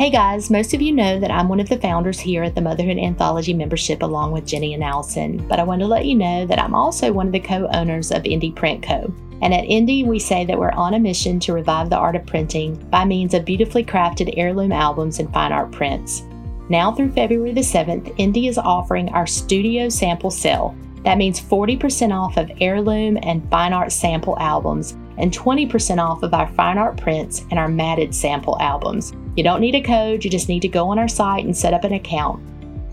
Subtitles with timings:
[0.00, 2.62] Hey guys, most of you know that I'm one of the founders here at the
[2.62, 6.46] Motherhood Anthology membership along with Jenny and Allison, but I want to let you know
[6.46, 9.12] that I'm also one of the co owners of Indie Print Co.
[9.42, 12.24] And at Indie, we say that we're on a mission to revive the art of
[12.24, 16.22] printing by means of beautifully crafted heirloom albums and fine art prints.
[16.70, 20.74] Now through February the 7th, Indie is offering our studio sample sale.
[21.04, 26.32] That means 40% off of heirloom and fine art sample albums and 20% off of
[26.32, 29.12] our fine art prints and our matted sample albums.
[29.36, 31.74] You don't need a code, you just need to go on our site and set
[31.74, 32.42] up an account.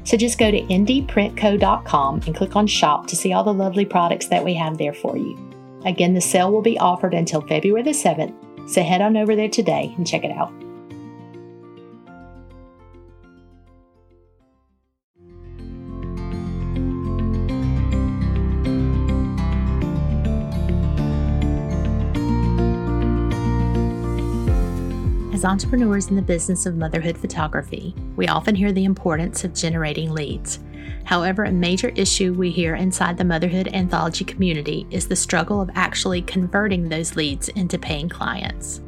[0.08, 4.27] So just go to indieprintco.com and click on shop to see all the lovely products
[4.27, 5.38] that we have there for you.
[5.86, 8.34] Again, the sale will be offered until February the 7th,
[8.70, 10.52] so head on over there today and check it out.
[25.38, 30.12] As entrepreneurs in the business of motherhood photography, we often hear the importance of generating
[30.12, 30.57] leads.
[31.04, 35.70] However, a major issue we hear inside the motherhood anthology community is the struggle of
[35.76, 38.82] actually converting those leads into paying clients.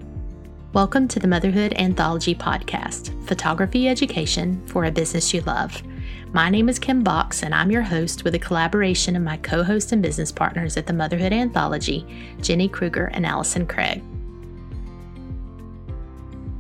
[0.74, 5.84] Welcome to the Motherhood Anthology Podcast Photography Education for a Business You Love.
[6.34, 9.62] My name is Kim Box, and I'm your host with a collaboration of my co
[9.62, 12.08] host and business partners at the Motherhood Anthology,
[12.42, 14.02] Jenny Kruger and Allison Craig.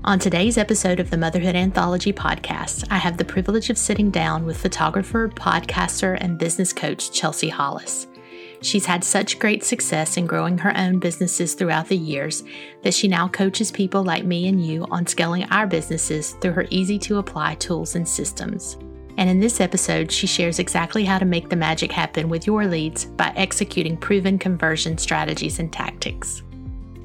[0.05, 4.45] On today's episode of the Motherhood Anthology podcast, I have the privilege of sitting down
[4.45, 8.07] with photographer, podcaster, and business coach Chelsea Hollis.
[8.61, 12.43] She's had such great success in growing her own businesses throughout the years
[12.81, 16.67] that she now coaches people like me and you on scaling our businesses through her
[16.69, 18.77] easy to apply tools and systems.
[19.17, 22.65] And in this episode, she shares exactly how to make the magic happen with your
[22.65, 26.41] leads by executing proven conversion strategies and tactics.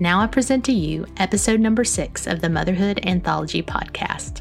[0.00, 4.40] Now I present to you episode number six of the Motherhood Anthology podcast.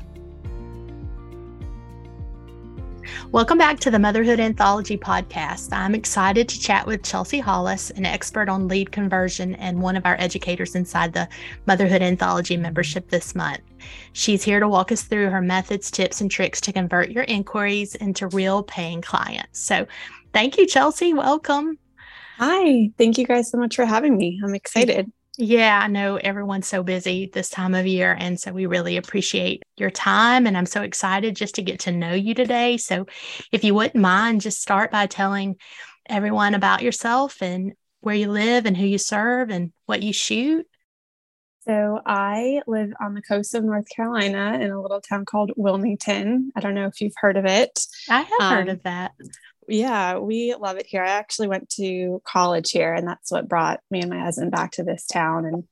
[3.32, 5.72] Welcome back to the Motherhood Anthology podcast.
[5.72, 10.08] I'm excited to chat with Chelsea Hollis, an expert on lead conversion and one of
[10.08, 11.30] our educators inside the
[11.68, 13.62] Motherhood Anthology membership this month.
[14.14, 17.94] She's here to walk us through her methods, tips, and tricks to convert your inquiries
[17.94, 19.60] into real paying clients.
[19.60, 19.86] So,
[20.34, 21.14] thank you, Chelsea.
[21.14, 21.78] Welcome.
[22.40, 22.90] Hi.
[22.98, 24.42] Thank you guys so much for having me.
[24.44, 25.12] I'm excited.
[25.38, 28.16] Yeah, I know everyone's so busy this time of year.
[28.18, 30.46] And so we really appreciate your time.
[30.46, 32.78] And I'm so excited just to get to know you today.
[32.78, 33.08] So
[33.52, 35.56] if you wouldn't mind, just start by telling
[36.08, 40.68] everyone about yourself and where you live and who you serve and what you shoot.
[41.62, 46.52] So I live on the coast of North Carolina in a little town called Wilmington.
[46.56, 47.80] I don't know if you've heard of it.
[48.10, 49.14] I have um, heard of that.
[49.68, 51.04] Yeah, we love it here.
[51.04, 54.72] I actually went to college here, and that's what brought me and my husband back
[54.74, 55.46] to this town.
[55.46, 55.64] And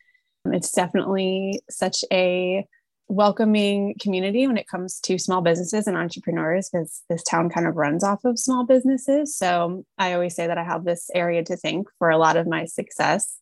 [0.54, 2.66] it's definitely such a
[3.12, 7.76] welcoming community when it comes to small businesses and entrepreneurs because this town kind of
[7.76, 9.36] runs off of small businesses.
[9.36, 12.48] So I always say that I have this area to thank for a lot of
[12.48, 13.38] my success.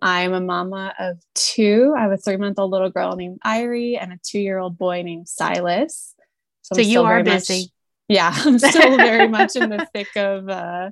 [0.00, 1.94] I'm a mama of two.
[1.96, 4.78] I have a three month old little girl named Irie and a two year old
[4.78, 6.14] boy named Silas.
[6.62, 7.60] So, so you are busy.
[7.60, 7.70] Much,
[8.12, 10.90] yeah, I'm still very much in the thick of, uh,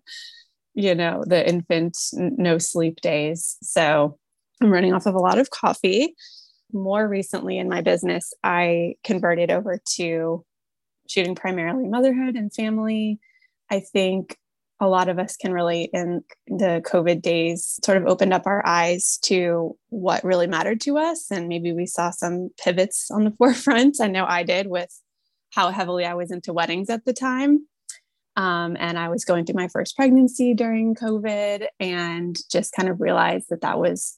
[0.74, 3.58] you know, the infant no sleep days.
[3.62, 4.18] So
[4.62, 6.14] I'm running off of a lot of coffee.
[6.72, 10.44] More recently in my business, I converted over to
[11.08, 13.18] shooting primarily motherhood and family.
[13.70, 14.36] I think
[14.82, 18.66] a lot of us can relate in the COVID days, sort of opened up our
[18.66, 21.30] eyes to what really mattered to us.
[21.30, 24.00] And maybe we saw some pivots on the forefront.
[24.00, 24.90] I know I did with
[25.50, 27.66] how heavily I was into weddings at the time.
[28.36, 33.00] Um, and I was going through my first pregnancy during COVID and just kind of
[33.00, 34.16] realized that that was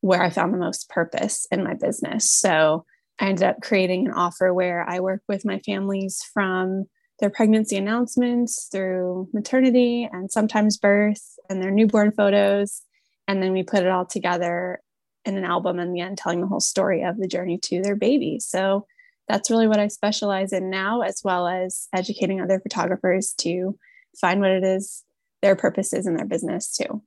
[0.00, 2.30] where I found the most purpose in my business.
[2.30, 2.84] So
[3.20, 6.86] I ended up creating an offer where I work with my families from
[7.20, 12.82] their pregnancy announcements through maternity and sometimes birth and their newborn photos.
[13.28, 14.80] And then we put it all together
[15.24, 17.94] in an album in the end, telling the whole story of the journey to their
[17.94, 18.40] baby.
[18.40, 18.86] So
[19.32, 23.78] that's really what I specialize in now, as well as educating other photographers to
[24.20, 25.04] find what it is
[25.40, 27.02] their purpose is in their business too.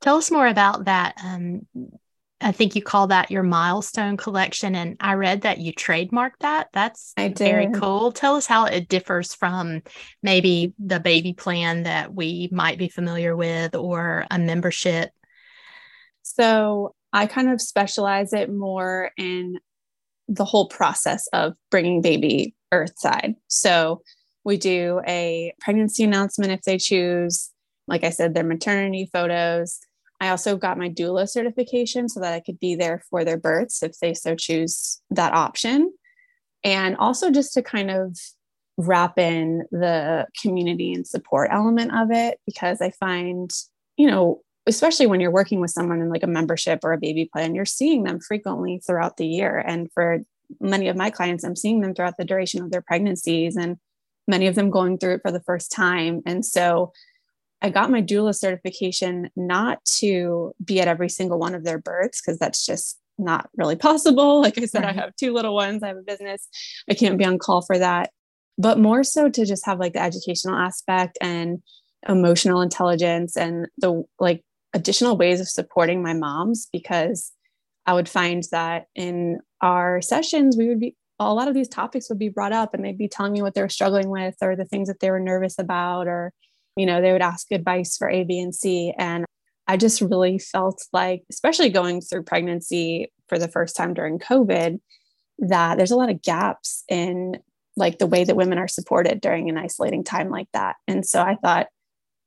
[0.00, 1.14] Tell us more about that.
[1.22, 1.66] Um,
[2.40, 6.68] I think you call that your milestone collection, and I read that you trademarked that.
[6.72, 8.12] That's very cool.
[8.12, 9.82] Tell us how it differs from
[10.22, 15.10] maybe the baby plan that we might be familiar with or a membership.
[16.22, 19.58] So I kind of specialize it more in
[20.32, 23.34] the whole process of bringing baby earthside.
[23.48, 24.02] So
[24.44, 27.50] we do a pregnancy announcement if they choose.
[27.86, 29.78] Like I said, their maternity photos.
[30.20, 33.82] I also got my doula certification so that I could be there for their births
[33.82, 35.92] if they so choose that option.
[36.64, 38.16] And also just to kind of
[38.78, 43.50] wrap in the community and support element of it, because I find,
[43.96, 47.28] you know, especially when you're working with someone in like a membership or a baby
[47.32, 49.58] plan, you're seeing them frequently throughout the year.
[49.58, 50.20] And for
[50.60, 53.76] many of my clients, I'm seeing them throughout the duration of their pregnancies and
[54.28, 56.22] many of them going through it for the first time.
[56.26, 56.92] And so
[57.60, 62.20] I got my doula certification not to be at every single one of their births,
[62.20, 64.40] because that's just not really possible.
[64.40, 64.96] Like I said, right.
[64.96, 66.48] I have two little ones, I have a business,
[66.90, 68.10] I can't be on call for that.
[68.58, 71.62] But more so to just have like the educational aspect and
[72.08, 77.32] emotional intelligence and the like additional ways of supporting my moms because
[77.86, 82.08] I would find that in our sessions, we would be a lot of these topics
[82.08, 84.56] would be brought up and they'd be telling me what they were struggling with or
[84.56, 86.32] the things that they were nervous about, or,
[86.76, 88.92] you know, they would ask advice for A, B, and C.
[88.98, 89.24] And
[89.68, 94.80] I just really felt like, especially going through pregnancy for the first time during COVID,
[95.38, 97.38] that there's a lot of gaps in
[97.76, 100.76] like the way that women are supported during an isolating time like that.
[100.86, 101.68] And so I thought,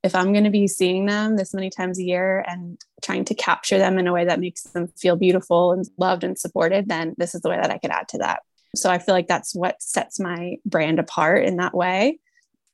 [0.06, 3.34] if I'm going to be seeing them this many times a year and trying to
[3.34, 7.14] capture them in a way that makes them feel beautiful and loved and supported, then
[7.18, 8.40] this is the way that I could add to that.
[8.76, 12.20] So I feel like that's what sets my brand apart in that way.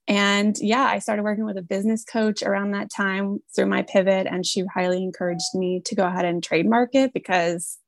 [0.06, 4.26] And yeah, I started working with a business coach around that time through my pivot,
[4.28, 7.78] and she highly encouraged me to go ahead and trademark it because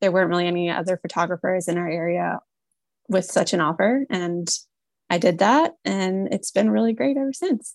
[0.00, 2.40] there weren't really any other photographers in our area
[3.08, 4.04] with such an offer.
[4.10, 4.48] And
[5.08, 7.74] I did that, and it's been really great ever since.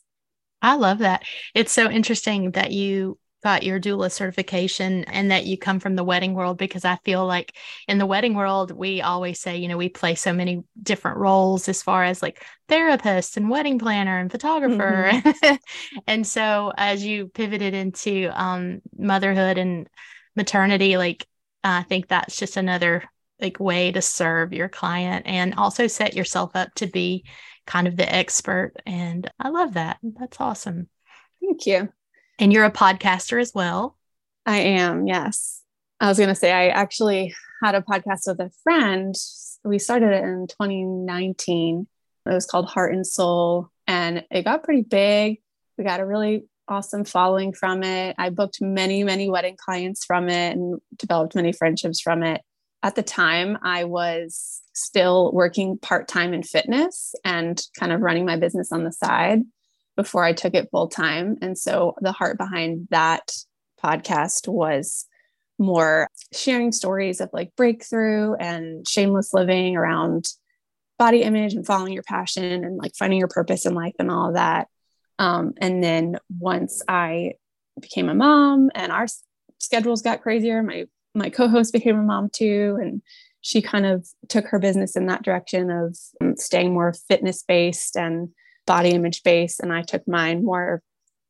[0.62, 1.24] I love that.
[1.54, 6.04] It's so interesting that you got your doula certification and that you come from the
[6.04, 7.56] wedding world because I feel like
[7.88, 11.70] in the wedding world, we always say, you know, we play so many different roles
[11.70, 15.12] as far as like therapist and wedding planner and photographer.
[15.14, 15.56] Mm-hmm.
[16.08, 19.88] and so as you pivoted into um, motherhood and
[20.36, 21.28] maternity, like
[21.64, 23.04] I think that's just another
[23.42, 27.26] like way to serve your client and also set yourself up to be
[27.68, 28.74] kind of the expert.
[28.86, 29.98] And I love that.
[30.02, 30.88] That's awesome.
[31.42, 31.90] Thank you.
[32.40, 33.98] And you're a podcaster as well.
[34.46, 35.62] I am, yes.
[36.00, 37.34] I was going to say, I actually
[37.64, 39.16] had a podcast with a friend.
[39.64, 41.88] We started it in 2019.
[42.26, 45.42] It was called Heart and Soul, and it got pretty big.
[45.78, 48.16] We got a really awesome following from it.
[48.18, 52.42] I booked many, many wedding clients from it and developed many friendships from it.
[52.86, 58.28] At the time, I was still working part time in fitness and kind of running
[58.28, 59.40] my business on the side
[59.96, 61.38] before I took it full time.
[61.42, 63.32] And so the heart behind that
[63.84, 65.08] podcast was
[65.58, 70.28] more sharing stories of like breakthrough and shameless living around
[71.00, 74.28] body image and following your passion and like finding your purpose in life and all
[74.28, 74.68] of that.
[75.18, 77.32] Um, and then once I
[77.82, 79.08] became a mom and our
[79.58, 83.02] schedules got crazier, my my co-host became a mom too, and
[83.42, 87.96] she kind of took her business in that direction of um, staying more fitness based
[87.96, 88.30] and
[88.66, 89.60] body image based.
[89.60, 90.82] And I took mine more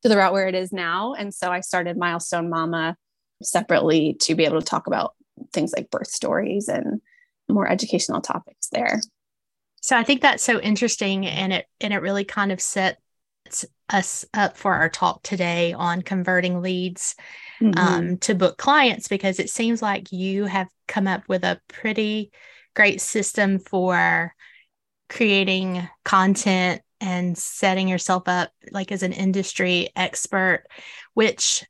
[0.02, 1.14] to the route where it is now.
[1.14, 2.96] And so I started Milestone Mama
[3.44, 5.14] separately to be able to talk about
[5.52, 7.02] things like birth stories and
[7.50, 9.02] more educational topics there.
[9.82, 12.98] So I think that's so interesting and it and it really kind of sets
[13.90, 17.16] us up for our talk today on converting leads
[17.62, 17.78] mm-hmm.
[17.78, 22.32] um, to book clients because it seems like you have come up with a pretty
[22.76, 24.34] great system for
[25.10, 30.64] creating content and setting yourself up like as an industry expert,
[31.14, 31.64] which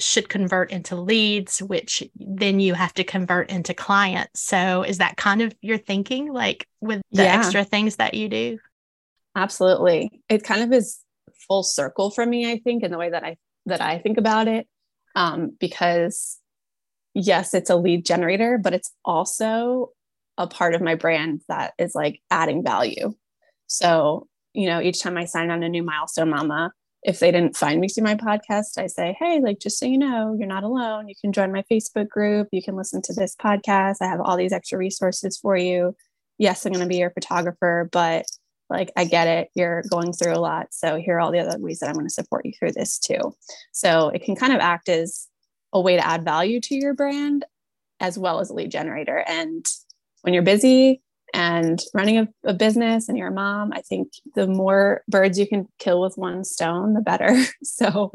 [0.00, 4.40] should convert into leads, which then you have to convert into clients.
[4.40, 7.38] So is that kind of your thinking, like with the yeah.
[7.38, 8.58] extra things that you do?
[9.36, 10.22] Absolutely.
[10.28, 10.98] It kind of is
[11.46, 14.48] full circle for me, I think, in the way that I that I think about
[14.48, 14.66] it.
[15.16, 16.38] Um, because
[17.14, 19.90] yes, it's a lead generator, but it's also
[20.38, 23.12] a part of my brand that is like adding value.
[23.66, 27.56] So you know, each time I sign on a new milestone mama, if they didn't
[27.56, 30.64] find me through my podcast, I say, hey, like, just so you know, you're not
[30.64, 31.08] alone.
[31.08, 32.48] You can join my Facebook group.
[32.52, 33.96] You can listen to this podcast.
[34.02, 35.96] I have all these extra resources for you.
[36.38, 38.26] Yes, I'm going to be your photographer, but
[38.70, 39.48] like, I get it.
[39.54, 40.68] You're going through a lot.
[40.70, 42.98] So here are all the other ways that I'm going to support you through this
[42.98, 43.34] too.
[43.72, 45.28] So it can kind of act as
[45.72, 47.44] a way to add value to your brand
[47.98, 49.22] as well as a lead generator.
[49.26, 49.66] And
[50.22, 54.46] when you're busy, and running a, a, business and you're a mom i think the
[54.46, 58.10] more birds you can kill with one stone the better so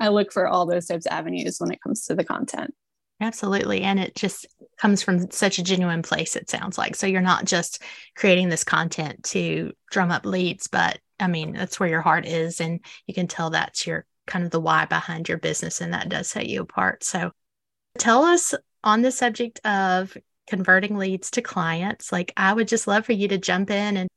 [0.00, 2.74] i look for all those types of avenues when it comes to the content
[3.20, 4.46] absolutely and it just
[4.78, 7.82] comes from such a genuine place it sounds like so you're not just
[8.16, 12.60] creating this content to drum up leads but i mean that's where your heart is
[12.60, 16.08] and you can tell that's your kind of the why behind your business, and that
[16.08, 17.02] does set you apart.
[17.02, 17.32] So,
[17.98, 22.12] tell us on the subject of converting leads to clients.
[22.12, 24.08] Like, I would just love for you to jump in and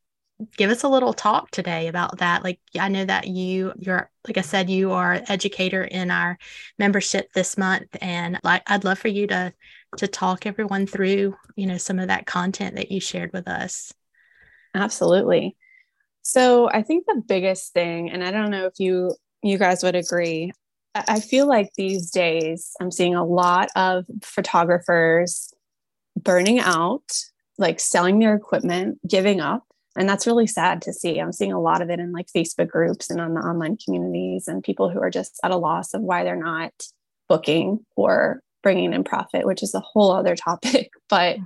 [0.58, 2.44] give us a little talk today about that.
[2.44, 6.38] Like, I know that you, you're, like I said, you are educator in our
[6.78, 9.54] membership this month, and like, I'd love for you to
[9.98, 13.94] to talk everyone through, you know, some of that content that you shared with us.
[14.74, 15.58] Absolutely.
[16.22, 19.96] So, I think the biggest thing, and I don't know if you you guys would
[19.96, 20.52] agree,
[20.94, 25.54] I feel like these days I'm seeing a lot of photographers
[26.18, 27.12] burning out,
[27.58, 29.64] like selling their equipment, giving up.
[29.98, 31.20] And that's really sad to see.
[31.20, 34.48] I'm seeing a lot of it in like Facebook groups and on the online communities
[34.48, 36.72] and people who are just at a loss of why they're not
[37.28, 40.92] booking or bringing in profit, which is a whole other topic.
[41.10, 41.38] But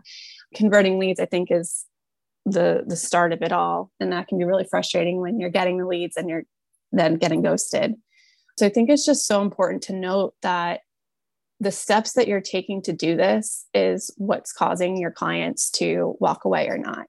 [0.53, 1.85] converting leads, I think, is
[2.45, 5.79] the the start of it all, and that can be really frustrating when you're getting
[5.79, 6.43] the leads and you're
[6.91, 7.95] then getting ghosted.
[8.57, 10.81] So I think it's just so important to note that
[11.59, 16.45] the steps that you're taking to do this is what's causing your clients to walk
[16.45, 17.07] away or not.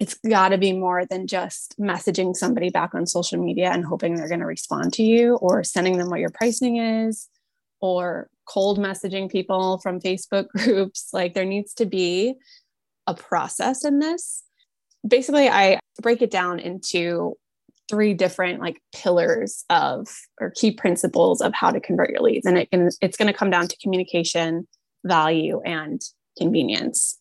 [0.00, 4.14] It's got to be more than just messaging somebody back on social media and hoping
[4.14, 7.28] they're going to respond to you or sending them what your pricing is
[7.80, 11.10] or cold messaging people from Facebook groups.
[11.12, 12.34] Like there needs to be
[13.06, 14.42] a process in this.
[15.06, 17.36] Basically, I break it down into
[17.90, 20.08] three different like pillars of
[20.40, 23.36] or key principles of how to convert your leads and it can it's going to
[23.36, 24.66] come down to communication
[25.04, 26.00] value and
[26.38, 27.18] convenience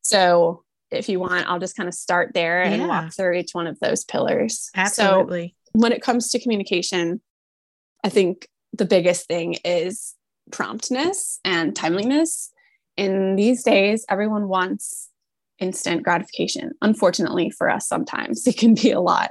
[0.00, 0.63] so
[0.96, 2.88] if you want i'll just kind of start there and yeah.
[2.88, 7.20] walk through each one of those pillars absolutely so when it comes to communication
[8.04, 10.14] i think the biggest thing is
[10.50, 12.50] promptness and timeliness
[12.96, 15.10] in these days everyone wants
[15.58, 16.72] instant gratification.
[16.82, 19.30] Unfortunately for us, sometimes it can be a lot.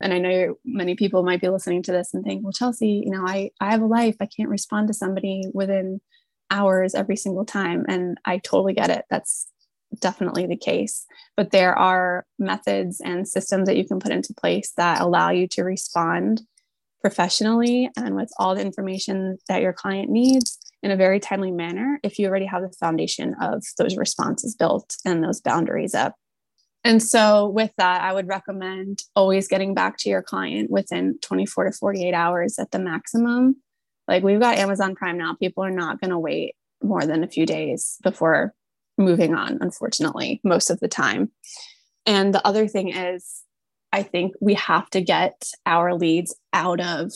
[0.00, 3.10] And I know many people might be listening to this and think, well, Chelsea, you
[3.10, 4.16] know, I, I have a life.
[4.20, 6.00] I can't respond to somebody within
[6.50, 7.84] hours every single time.
[7.88, 9.04] And I totally get it.
[9.10, 9.46] That's
[10.00, 11.06] definitely the case.
[11.36, 15.46] But there are methods and systems that you can put into place that allow you
[15.48, 16.42] to respond
[17.00, 21.98] professionally and with all the information that your client needs in a very timely manner
[22.02, 26.14] if you already have the foundation of those responses built and those boundaries up.
[26.84, 31.66] And so, with that, I would recommend always getting back to your client within 24
[31.66, 33.56] to 48 hours at the maximum.
[34.08, 37.28] Like we've got Amazon Prime now, people are not going to wait more than a
[37.28, 38.52] few days before
[38.98, 41.30] moving on, unfortunately, most of the time.
[42.06, 43.42] And the other thing is,
[43.92, 47.12] I think we have to get our leads out of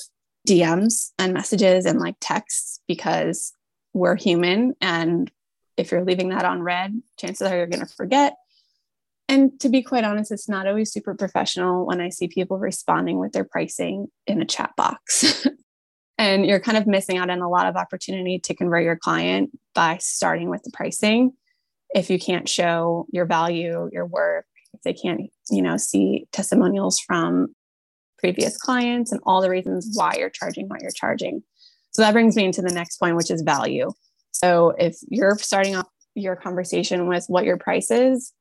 [0.46, 3.52] DMs and messages and like texts because
[3.92, 4.74] we're human.
[4.80, 5.30] And
[5.76, 8.34] if you're leaving that on read, chances are you're going to forget.
[9.28, 13.18] And to be quite honest, it's not always super professional when I see people responding
[13.18, 15.46] with their pricing in a chat box.
[16.18, 19.50] and you're kind of missing out on a lot of opportunity to convert your client
[19.74, 21.32] by starting with the pricing.
[21.94, 26.98] If you can't show your value, your work, if they can't, you know, see testimonials
[26.98, 27.54] from
[28.18, 31.42] previous clients and all the reasons why you're charging what you're charging.
[31.90, 33.90] So that brings me into the next point, which is value.
[34.32, 38.32] So if you're starting off your conversation with what your price is,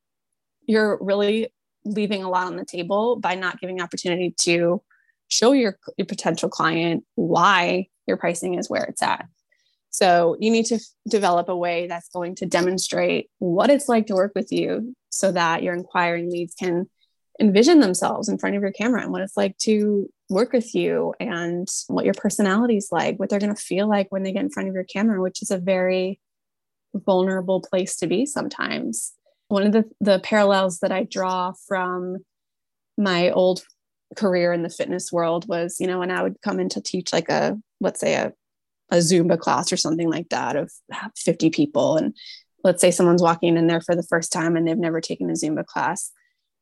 [0.68, 1.50] you're really
[1.86, 4.82] leaving a lot on the table by not giving opportunity to
[5.28, 9.26] show your, your potential client why your pricing is where it's at.
[9.96, 14.08] So you need to f- develop a way that's going to demonstrate what it's like
[14.08, 16.90] to work with you so that your inquiring leads can
[17.40, 21.14] envision themselves in front of your camera and what it's like to work with you
[21.22, 24.44] and what your personality is like, what they're going to feel like when they get
[24.44, 26.20] in front of your camera, which is a very
[26.94, 29.14] vulnerable place to be sometimes.
[29.48, 32.18] One of the, the parallels that I draw from
[32.98, 33.64] my old
[34.18, 37.14] career in the fitness world was, you know, when I would come in to teach
[37.14, 38.34] like a, let's say a,
[38.92, 40.72] a Zumba class or something like that of
[41.16, 41.98] 50 people.
[41.98, 42.16] And
[42.64, 45.34] let's say someone's walking in there for the first time and they've never taken a
[45.34, 46.12] Zumba class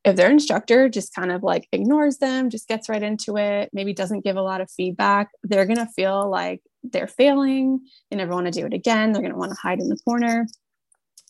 [0.04, 3.94] if their instructor just kind of like ignores them, just gets right into it, maybe
[3.94, 7.80] doesn't give a lot of feedback, they're going to feel like they're failing.
[8.10, 9.12] They never want to do it again.
[9.12, 10.46] They're going to want to hide in the corner.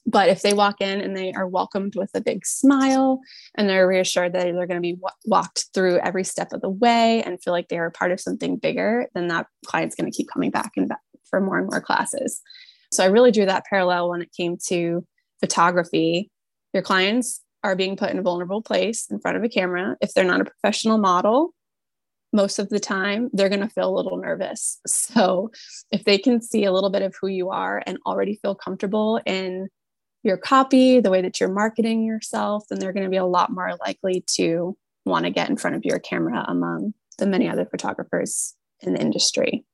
[0.05, 3.22] But if they walk in and they are welcomed with a big smile
[3.55, 6.69] and they're reassured that they're going to be w- walked through every step of the
[6.69, 10.15] way and feel like they are part of something bigger, then that client's going to
[10.15, 12.41] keep coming back and back for more and more classes.
[12.91, 15.05] So I really drew that parallel when it came to
[15.39, 16.29] photography.
[16.74, 19.95] Your clients are being put in a vulnerable place in front of a camera.
[20.01, 21.53] If they're not a professional model,
[22.33, 24.79] most of the time they're going to feel a little nervous.
[24.86, 25.51] So,
[25.91, 29.22] if they can see a little bit of who you are and already feel comfortable
[29.25, 29.69] in
[30.23, 33.51] your copy, the way that you're marketing yourself, then they're going to be a lot
[33.51, 34.75] more likely to
[35.05, 39.01] want to get in front of your camera among the many other photographers in the
[39.01, 39.65] industry.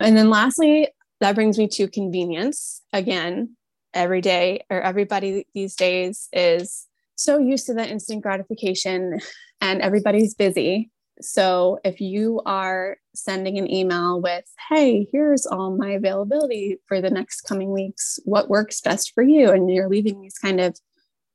[0.00, 0.88] And then lastly,
[1.20, 2.82] that brings me to convenience.
[2.92, 3.56] Again,
[3.92, 9.20] every day or everybody these days is so used to the instant gratification
[9.60, 10.90] and everybody's busy.
[11.20, 17.10] So if you are sending an email with, hey, here's all my availability for the
[17.10, 19.50] next coming weeks, what works best for you?
[19.50, 20.78] And you're leaving these kind of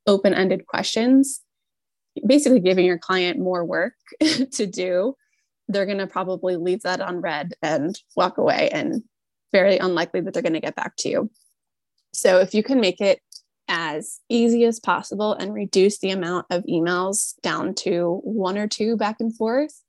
[0.06, 1.42] open ended questions,
[2.26, 5.16] basically giving your client more work to do,
[5.70, 9.04] they're going to probably leave that on unread and walk away, and
[9.52, 11.32] very unlikely that they're going to get back to you.
[12.12, 13.22] So if you can make it
[13.70, 18.98] as easy as possible and reduce the amount of emails down to one or two
[18.98, 19.82] back and forth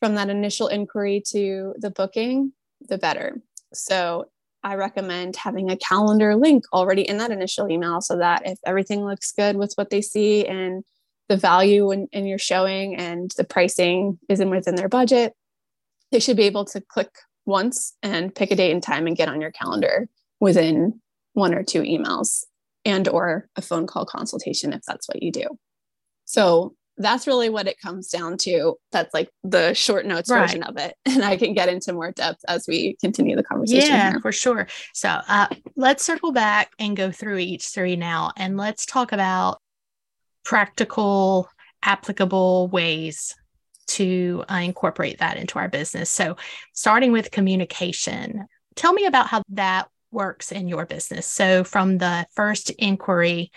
[0.00, 2.52] from that initial inquiry to the booking,
[2.88, 3.40] the better.
[3.72, 4.26] So
[4.62, 9.04] I recommend having a calendar link already in that initial email so that if everything
[9.04, 10.84] looks good with what they see and
[11.28, 15.34] the value in, in your showing and the pricing isn't within their budget,
[16.10, 17.10] they should be able to click
[17.46, 20.08] once and pick a date and time and get on your calendar
[20.40, 21.00] within
[21.34, 22.44] one or two emails
[22.84, 25.46] and or a phone call consultation if that's what you do.
[26.24, 28.76] So that's really what it comes down to.
[28.92, 30.42] That's like the short notes right.
[30.42, 30.94] version of it.
[31.06, 33.90] And I can get into more depth as we continue the conversation.
[33.90, 34.20] Yeah, here.
[34.20, 34.68] for sure.
[34.94, 38.32] So uh, let's circle back and go through each three now.
[38.36, 39.60] And let's talk about
[40.44, 41.48] practical,
[41.82, 43.34] applicable ways
[43.88, 46.10] to uh, incorporate that into our business.
[46.10, 46.36] So
[46.74, 48.46] starting with communication,
[48.76, 51.26] tell me about how that works in your business.
[51.26, 53.50] So from the first inquiry,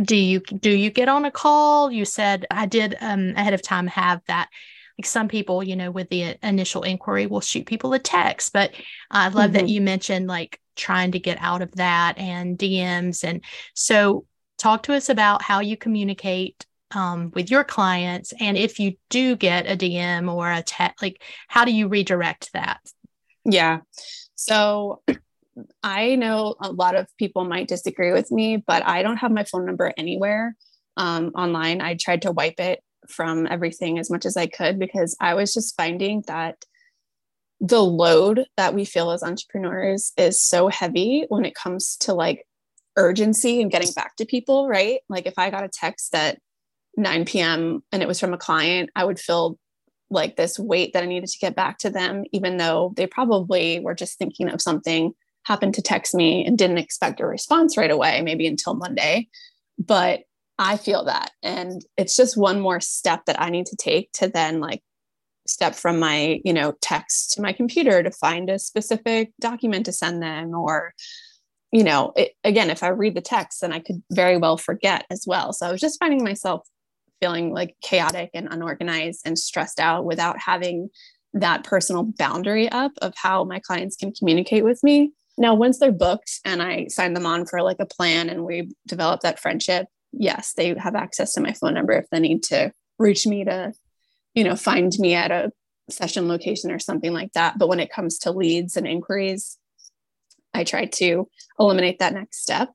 [0.00, 1.90] do you do you get on a call?
[1.90, 4.48] You said I did um, ahead of time have that.
[4.98, 8.52] Like some people, you know, with the initial inquiry, will shoot people a text.
[8.52, 8.72] But
[9.10, 9.52] I love mm-hmm.
[9.54, 13.24] that you mentioned like trying to get out of that and DMs.
[13.24, 13.42] And
[13.74, 14.26] so,
[14.58, 19.36] talk to us about how you communicate um, with your clients, and if you do
[19.36, 22.80] get a DM or a text, like how do you redirect that?
[23.44, 23.80] Yeah.
[24.34, 25.02] So
[25.82, 29.44] I know a lot of people might disagree with me, but I don't have my
[29.44, 30.56] phone number anywhere
[30.96, 31.80] um, online.
[31.80, 35.52] I tried to wipe it from everything as much as I could because I was
[35.52, 36.64] just finding that
[37.60, 42.46] the load that we feel as entrepreneurs is so heavy when it comes to like
[42.96, 45.00] urgency and getting back to people, right?
[45.08, 46.38] Like if I got a text at
[46.96, 47.82] 9 p.m.
[47.92, 49.58] and it was from a client, I would feel
[50.10, 53.80] like this weight that I needed to get back to them, even though they probably
[53.80, 55.12] were just thinking of something
[55.44, 59.28] happened to text me and didn't expect a response right away, maybe until Monday.
[59.78, 60.20] But
[60.58, 61.30] I feel that.
[61.42, 64.82] And it's just one more step that I need to take to then like
[65.46, 69.92] step from my, you know, text to my computer to find a specific document to
[69.92, 70.92] send them or
[71.72, 75.06] you know, it, again, if I read the text, then I could very well forget
[75.10, 75.52] as well.
[75.52, 76.66] So I was just finding myself
[77.20, 80.88] feeling like chaotic and unorganized and stressed out without having
[81.34, 85.12] that personal boundary up of how my clients can communicate with me.
[85.40, 88.72] Now, once they're booked and I sign them on for like a plan and we
[88.86, 92.72] develop that friendship, yes, they have access to my phone number if they need to
[92.98, 93.72] reach me to,
[94.34, 95.50] you know, find me at a
[95.88, 97.58] session location or something like that.
[97.58, 99.56] But when it comes to leads and inquiries,
[100.52, 101.26] I try to
[101.58, 102.68] eliminate that next step.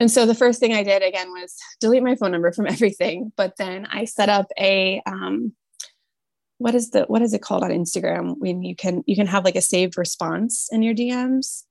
[0.00, 3.32] And so the first thing I did again was delete my phone number from everything.
[3.38, 5.54] But then I set up a um,
[6.58, 9.46] what is the what is it called on Instagram when you can you can have
[9.46, 11.64] like a saved response in your DMs.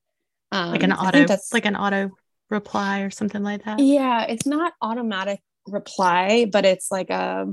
[0.51, 2.12] Um, like an auto, that's like an auto
[2.49, 3.79] reply or something like that.
[3.79, 7.47] Yeah, it's not automatic reply, but it's like a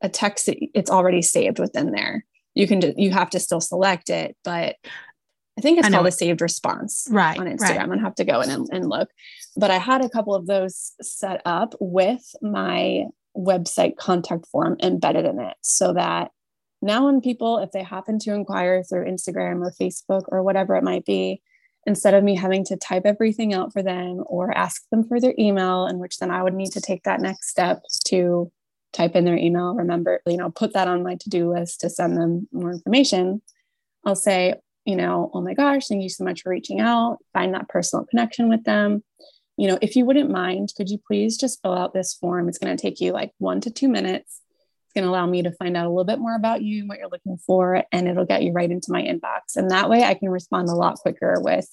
[0.00, 0.48] a text.
[0.48, 2.24] It's already saved within there.
[2.54, 4.76] You can you have to still select it, but
[5.58, 7.60] I think it's called a saved response right, on Instagram.
[7.60, 7.80] Right.
[7.80, 9.08] I'm gonna have to go in and, and look.
[9.56, 15.24] But I had a couple of those set up with my website contact form embedded
[15.24, 16.30] in it so that
[16.80, 20.82] now when people if they happen to inquire through instagram or facebook or whatever it
[20.82, 21.42] might be
[21.86, 25.34] instead of me having to type everything out for them or ask them for their
[25.38, 28.50] email, in which then I would need to take that next step to
[28.92, 31.90] type in their email, remember, you know, put that on my to do list to
[31.90, 33.42] send them more information.
[34.04, 37.18] I'll say, you know, oh my gosh, thank you so much for reaching out.
[37.32, 39.04] Find that personal connection with them.
[39.56, 42.48] You know, if you wouldn't mind, could you please just fill out this form?
[42.48, 44.40] It's going to take you like one to two minutes
[45.04, 47.08] to allow me to find out a little bit more about you and what you're
[47.08, 49.56] looking for and it'll get you right into my inbox.
[49.56, 51.68] And that way i can respond a lot quicker with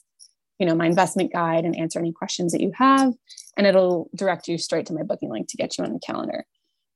[0.60, 3.14] you know my investment guide and answer any questions that you have.
[3.58, 6.46] And it'll direct you straight to my booking link to get you on the calendar.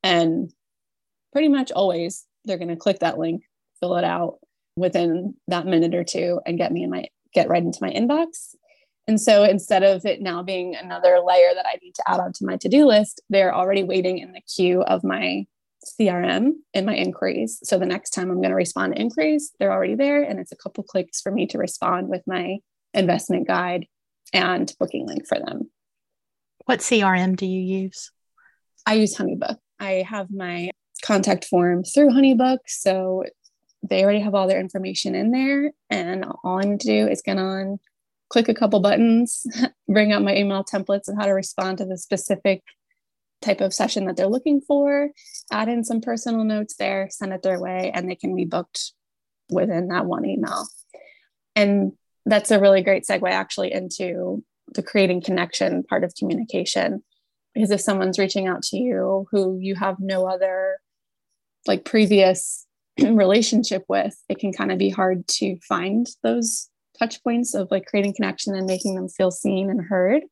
[0.03, 0.51] And
[1.31, 3.43] pretty much always they're going to click that link
[3.79, 4.39] fill it out
[4.75, 8.55] within that minute or two and get me in my get right into my inbox.
[9.07, 12.45] And so instead of it now being another layer that I need to add onto
[12.45, 15.45] my to do list, they're already waiting in the queue of my
[15.85, 17.59] CRM in my inquiries.
[17.63, 20.23] So the next time I'm going to respond to inquiries, they're already there.
[20.23, 22.57] And it's a couple clicks for me to respond with my
[22.93, 23.87] investment guide
[24.33, 25.69] and booking link for them.
[26.65, 28.11] What CRM do you use?
[28.85, 29.57] I use Honeybook.
[29.79, 30.69] I have my
[31.03, 32.59] contact form through Honeybook.
[32.67, 33.23] So
[33.87, 35.71] they already have all their information in there.
[35.89, 37.79] And all I need to do is get on,
[38.29, 39.45] click a couple buttons,
[39.87, 42.63] bring up my email templates and how to respond to the specific
[43.41, 45.09] type of session that they're looking for,
[45.51, 48.93] add in some personal notes there, send it their way, and they can be booked
[49.49, 50.67] within that one email.
[51.55, 51.93] And
[52.25, 57.03] that's a really great segue actually into the creating connection part of communication.
[57.53, 60.77] Because if someone's reaching out to you who you have no other
[61.65, 62.65] like previous
[62.99, 66.69] relationship with, it can kind of be hard to find those
[66.99, 70.23] touch points of like creating connection and making them feel seen and heard.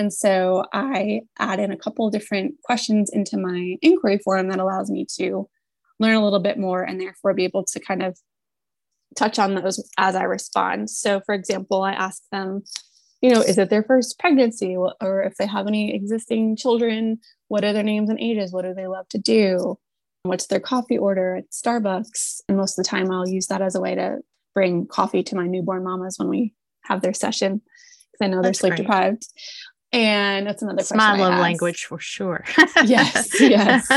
[0.00, 4.58] And so I add in a couple of different questions into my inquiry form that
[4.58, 5.46] allows me to
[5.98, 8.18] learn a little bit more and therefore be able to kind of
[9.14, 10.88] touch on those as I respond.
[10.88, 12.62] So, for example, I ask them,
[13.20, 17.62] you know, is it their first pregnancy or if they have any existing children, what
[17.62, 18.54] are their names and ages?
[18.54, 19.78] What do they love to do?
[20.22, 22.40] What's their coffee order at Starbucks?
[22.48, 24.20] And most of the time, I'll use that as a way to
[24.54, 27.60] bring coffee to my newborn mamas when we have their session
[28.20, 28.82] because I know they're sleep great.
[28.82, 29.26] deprived.
[29.92, 32.44] And that's another it's my love language for sure.
[32.84, 33.88] yes, yes.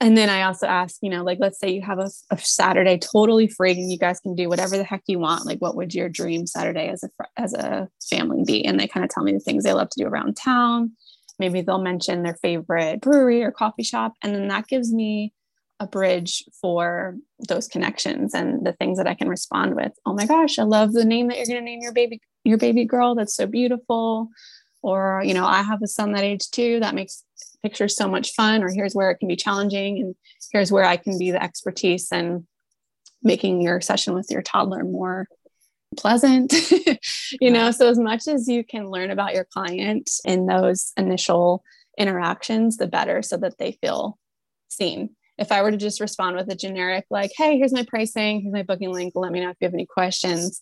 [0.00, 2.98] And then I also ask, you know, like let's say you have a, a, Saturday
[2.98, 5.46] totally free and you guys can do whatever the heck you want.
[5.46, 8.64] Like, what would your dream Saturday as a as a family be?
[8.64, 10.92] And they kind of tell me the things they love to do around town.
[11.38, 15.32] Maybe they'll mention their favorite brewery or coffee shop, and then that gives me
[15.80, 17.16] a bridge for
[17.48, 19.92] those connections and the things that I can respond with.
[20.06, 22.58] Oh my gosh, I love the name that you're going to name your baby your
[22.58, 23.14] baby girl.
[23.14, 24.28] That's so beautiful.
[24.84, 26.78] Or, you know, I have a son that age too.
[26.80, 27.24] That makes
[27.62, 28.62] pictures so much fun.
[28.62, 29.98] Or here's where it can be challenging.
[29.98, 30.14] And
[30.52, 32.46] here's where I can be the expertise and
[33.22, 35.26] making your session with your toddler more
[35.96, 36.52] pleasant.
[37.40, 41.64] you know, so as much as you can learn about your client in those initial
[41.96, 44.18] interactions, the better so that they feel
[44.68, 48.42] seen if I were to just respond with a generic, like, hey, here's my pricing,
[48.42, 50.60] here's my booking link, let me know if you have any questions,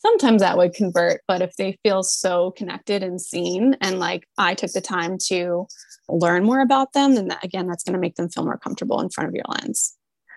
[0.00, 1.22] sometimes that would convert.
[1.28, 5.66] But if they feel so connected and seen, and like I took the time to
[6.08, 9.00] learn more about them, then that, again, that's going to make them feel more comfortable
[9.00, 9.96] in front of your lens.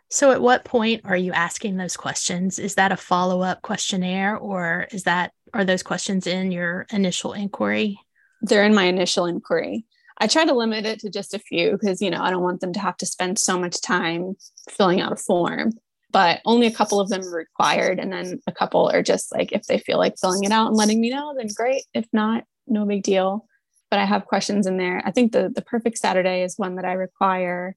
[0.09, 2.59] So, at what point are you asking those questions?
[2.59, 7.33] Is that a follow up questionnaire, or is that are those questions in your initial
[7.33, 7.99] inquiry?
[8.41, 9.85] They're in my initial inquiry.
[10.19, 12.61] I try to limit it to just a few because, you know, I don't want
[12.61, 14.35] them to have to spend so much time
[14.69, 15.71] filling out a form.
[16.13, 17.99] But only a couple of them are required.
[17.99, 20.77] And then a couple are just like, if they feel like filling it out and
[20.77, 21.83] letting me know, then great.
[21.93, 23.47] If not, no big deal.
[23.89, 25.01] But I have questions in there.
[25.03, 27.75] I think the, the perfect Saturday is one that I require.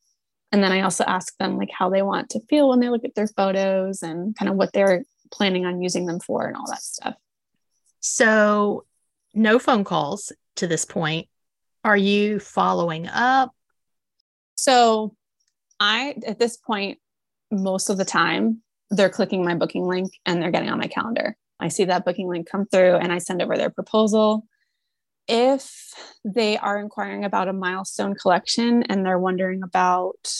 [0.52, 3.04] And then I also ask them like how they want to feel when they look
[3.04, 6.66] at their photos and kind of what they're planning on using them for and all
[6.68, 7.14] that stuff.
[8.00, 8.84] So,
[9.34, 11.28] no phone calls to this point
[11.84, 13.54] are you following up?
[14.56, 15.14] So,
[15.78, 16.98] I, at this point,
[17.50, 21.36] most of the time, they're clicking my booking link and they're getting on my calendar.
[21.58, 24.46] I see that booking link come through and I send over their proposal.
[25.28, 25.92] If
[26.24, 30.32] they are inquiring about a milestone collection and they're wondering about,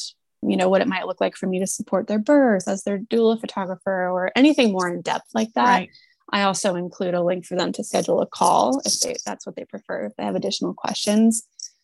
[0.42, 2.98] you know, what it might look like for me to support their birth as their
[2.98, 5.90] doula photographer or anything more in depth like that, right.
[6.32, 9.56] I also include a link for them to schedule a call if they, that's what
[9.56, 11.42] they prefer, if they have additional questions.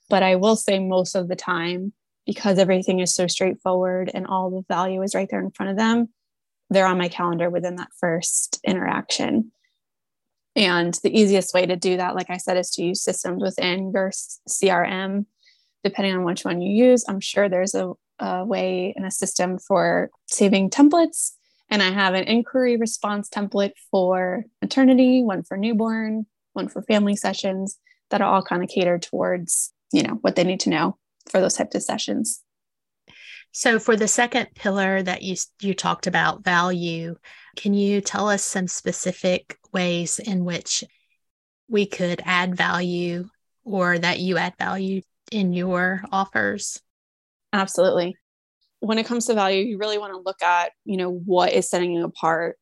[0.08, 1.92] But I will say most of the time,
[2.26, 5.76] because everything is so straightforward and all the value is right there in front of
[5.76, 6.08] them,
[6.70, 9.52] they're on my calendar within that first interaction.
[10.54, 13.90] And the easiest way to do that, like I said, is to use systems within
[13.92, 14.10] your
[14.48, 15.26] CRM,
[15.82, 17.04] depending on which one you use.
[17.08, 21.32] I'm sure there's a, a way and a system for saving templates
[21.72, 27.16] and I have an inquiry response template for maternity, one for newborn, one for family
[27.16, 27.78] sessions
[28.10, 30.98] that are all kind of catered towards, you know, what they need to know
[31.30, 32.42] for those types of sessions.
[33.52, 37.16] So for the second pillar that you you talked about value,
[37.56, 40.84] can you tell us some specific ways in which
[41.68, 43.28] we could add value
[43.64, 46.80] or that you add value in your offers?
[47.52, 48.16] Absolutely
[48.82, 51.70] when it comes to value, you really want to look at, you know, what is
[51.70, 52.58] setting you apart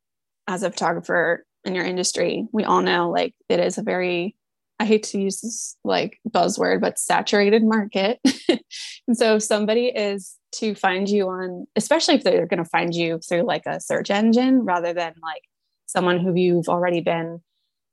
[0.47, 2.47] as a photographer in your industry.
[2.53, 4.37] We all know like it is a very
[4.81, 8.19] I hate to use this like buzzword, but saturated market.
[8.49, 12.95] and so if somebody is to find you on, especially if they're going to find
[12.95, 15.43] you through like a search engine rather than like
[15.87, 17.41] someone who you've already been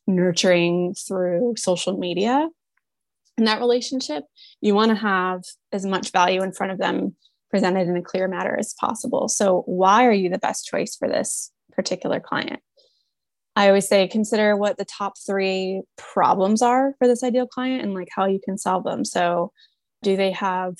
[0.08, 2.48] nurturing through social media,
[3.38, 4.24] in that relationship,
[4.62, 7.16] you want to have as much value in front of them
[7.50, 9.28] presented in a clear manner as possible.
[9.28, 12.62] So, why are you the best choice for this particular client?
[13.58, 17.96] I always say consider what the top three problems are for this ideal client and
[17.96, 19.04] like how you can solve them.
[19.04, 19.52] So,
[20.04, 20.76] do they have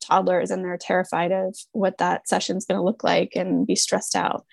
[0.00, 3.76] toddlers and they're terrified of what that session is going to look like and be
[3.76, 4.46] stressed out?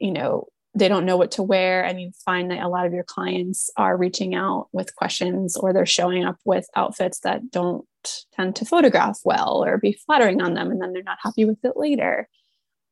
[0.00, 2.92] You know, they don't know what to wear and you find that a lot of
[2.92, 7.86] your clients are reaching out with questions or they're showing up with outfits that don't
[8.34, 11.58] tend to photograph well or be flattering on them and then they're not happy with
[11.64, 12.28] it later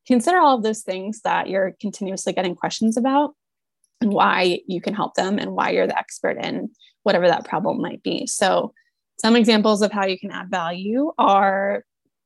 [0.05, 3.33] consider all of those things that you're continuously getting questions about
[4.01, 6.69] and why you can help them and why you're the expert in
[7.03, 8.27] whatever that problem might be.
[8.27, 8.73] So
[9.19, 11.83] some examples of how you can add value are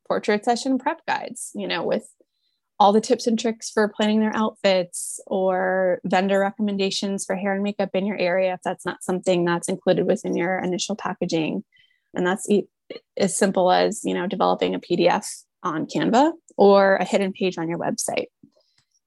[0.08, 2.06] portrait session prep guides you know with
[2.82, 7.62] all the tips and tricks for planning their outfits or vendor recommendations for hair and
[7.62, 11.64] makeup in your area if that's not something that's included within your initial packaging.
[12.16, 12.68] And that's e-
[13.16, 15.26] as simple as you know developing a pdf
[15.64, 18.26] on canva or a hidden page on your website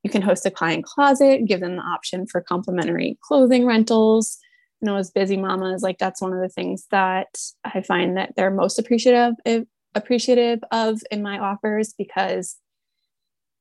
[0.04, 4.38] you can host a client closet give them the option for complimentary clothing rentals
[4.80, 8.32] you know as busy mamas like that's one of the things that i find that
[8.36, 9.62] they're most appreciative eh,
[9.94, 12.56] appreciative of in my offers because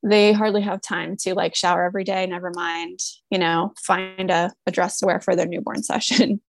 [0.03, 2.99] they hardly have time to like shower every day, never mind,
[3.31, 6.41] you know, find a, a dress to wear for their newborn session.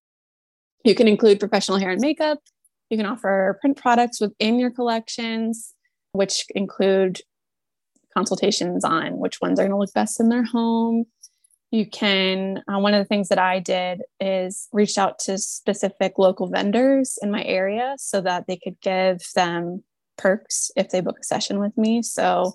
[0.83, 2.39] you can include professional hair and makeup.
[2.89, 5.73] You can offer print products within your collections,
[6.11, 7.21] which include
[8.15, 11.05] consultations on which ones are going to look best in their home.
[11.71, 16.13] You can, uh, one of the things that I did is reached out to specific
[16.17, 19.83] local vendors in my area so that they could give them
[20.17, 22.01] perks if they book a session with me.
[22.01, 22.53] So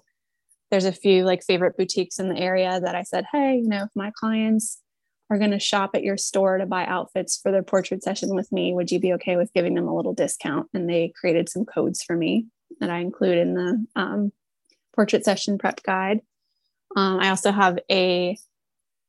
[0.70, 3.84] there's a few like favorite boutiques in the area that I said, hey, you know,
[3.84, 4.80] if my clients
[5.28, 8.50] are going to shop at your store to buy outfits for their portrait session with
[8.50, 10.68] me, would you be okay with giving them a little discount?
[10.72, 12.46] And they created some codes for me
[12.80, 14.32] that I include in the um,
[14.94, 16.20] portrait session prep guide.
[16.96, 18.36] Um, I also have a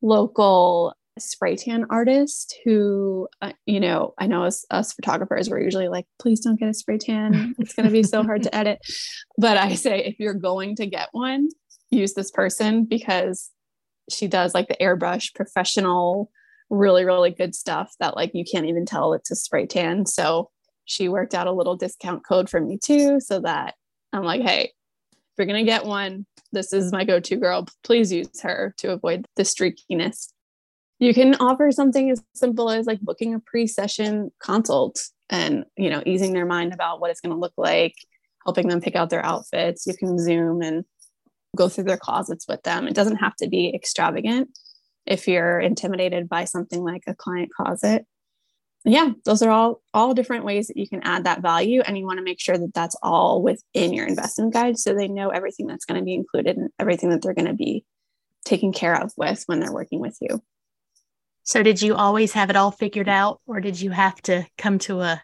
[0.01, 5.89] local spray tan artist who, uh, you know, I know as us photographers, we're usually
[5.89, 7.55] like, please don't get a spray tan.
[7.59, 8.79] It's going to be so hard to edit.
[9.37, 11.49] But I say, if you're going to get one,
[11.89, 13.49] use this person because
[14.09, 16.29] she does like the airbrush professional,
[16.69, 20.05] really, really good stuff that like you can't even tell it's a spray tan.
[20.05, 20.51] So
[20.85, 23.75] she worked out a little discount code for me too, so that
[24.13, 24.73] I'm like, hey,
[25.31, 27.67] if you're going to get one, this is my go to girl.
[27.83, 30.29] Please use her to avoid the streakiness.
[30.99, 36.03] You can offer something as simple as like booking a pre-session consult and you know
[36.05, 37.95] easing their mind about what it's going to look like
[38.45, 39.87] helping them pick out their outfits.
[39.87, 40.83] You can zoom and
[41.55, 42.87] go through their closets with them.
[42.87, 44.49] It doesn't have to be extravagant
[45.05, 48.05] if you're intimidated by something like a client closet
[48.83, 52.05] yeah those are all all different ways that you can add that value and you
[52.05, 55.67] want to make sure that that's all within your investment guide so they know everything
[55.67, 57.85] that's going to be included and everything that they're going to be
[58.45, 60.41] taken care of with when they're working with you.
[61.43, 64.79] So did you always have it all figured out or did you have to come
[64.79, 65.23] to a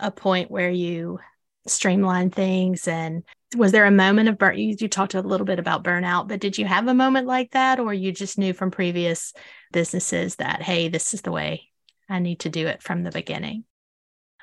[0.00, 1.20] a point where you
[1.66, 2.88] streamline things?
[2.88, 3.22] And
[3.56, 6.40] was there a moment of burn you, you talked a little bit about burnout but
[6.40, 9.32] did you have a moment like that or you just knew from previous
[9.72, 11.68] businesses that hey this is the way
[12.14, 13.64] i need to do it from the beginning.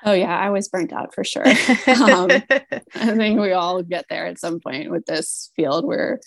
[0.04, 1.44] Oh yeah i was burnt out for sure.
[1.86, 2.30] Um,
[2.94, 6.20] i think we all get there at some point with this field where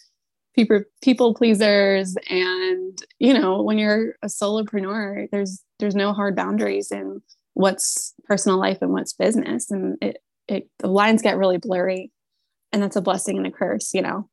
[0.55, 6.91] people people pleasers and you know when you're a solopreneur there's there's no hard boundaries
[6.91, 7.21] in
[7.55, 9.71] what's personal life and what's business.
[9.71, 12.11] And it it the lines get really blurry
[12.71, 14.29] and that's a blessing and a curse you know.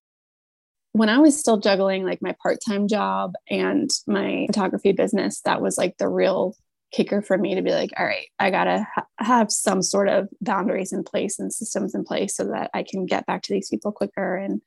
[0.92, 5.78] When i was still juggling like my part-time job and my photography business that was
[5.78, 6.54] like the real
[6.92, 10.28] kicker for me to be like all right i gotta ha- have some sort of
[10.40, 13.68] boundaries in place and systems in place so that i can get back to these
[13.68, 14.60] people quicker and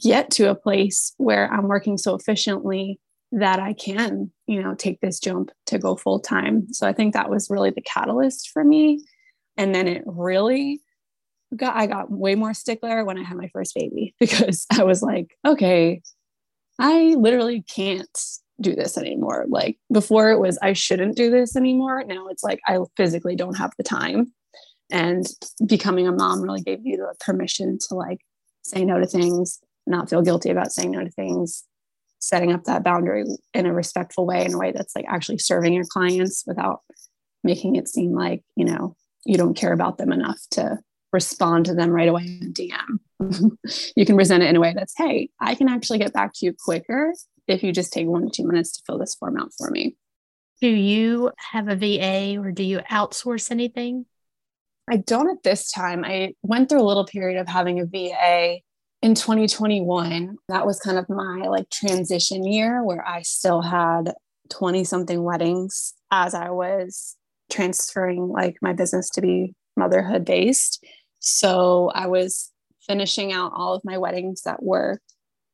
[0.00, 3.00] get to a place where I'm working so efficiently
[3.32, 6.72] that I can, you know, take this jump to go full time.
[6.72, 9.04] So I think that was really the catalyst for me.
[9.56, 10.80] And then it really
[11.54, 15.02] got, I got way more stickler when I had my first baby because I was
[15.02, 16.02] like, okay,
[16.78, 18.08] I literally can't
[18.60, 19.46] do this anymore.
[19.48, 22.04] Like before it was, I shouldn't do this anymore.
[22.04, 24.32] Now it's like, I physically don't have the time.
[24.90, 25.26] And
[25.66, 28.18] becoming a mom really gave me the permission to like
[28.62, 31.64] say no to things not feel guilty about saying no to things,
[32.20, 35.72] setting up that boundary in a respectful way, in a way that's like actually serving
[35.72, 36.80] your clients without
[37.42, 38.94] making it seem like, you know,
[39.24, 40.78] you don't care about them enough to
[41.12, 42.98] respond to them right away in DM.
[43.96, 46.46] you can present it in a way that's, hey, I can actually get back to
[46.46, 47.14] you quicker
[47.48, 49.96] if you just take one to two minutes to fill this form out for me.
[50.60, 54.06] Do you have a VA or do you outsource anything?
[54.90, 56.04] I don't at this time.
[56.04, 58.58] I went through a little period of having a VA
[59.02, 60.36] in 2021.
[60.48, 64.12] That was kind of my like transition year where I still had
[64.50, 67.16] 20 something weddings as I was
[67.50, 70.84] transferring like my business to be motherhood based.
[71.20, 72.50] So I was
[72.86, 75.00] finishing out all of my weddings that were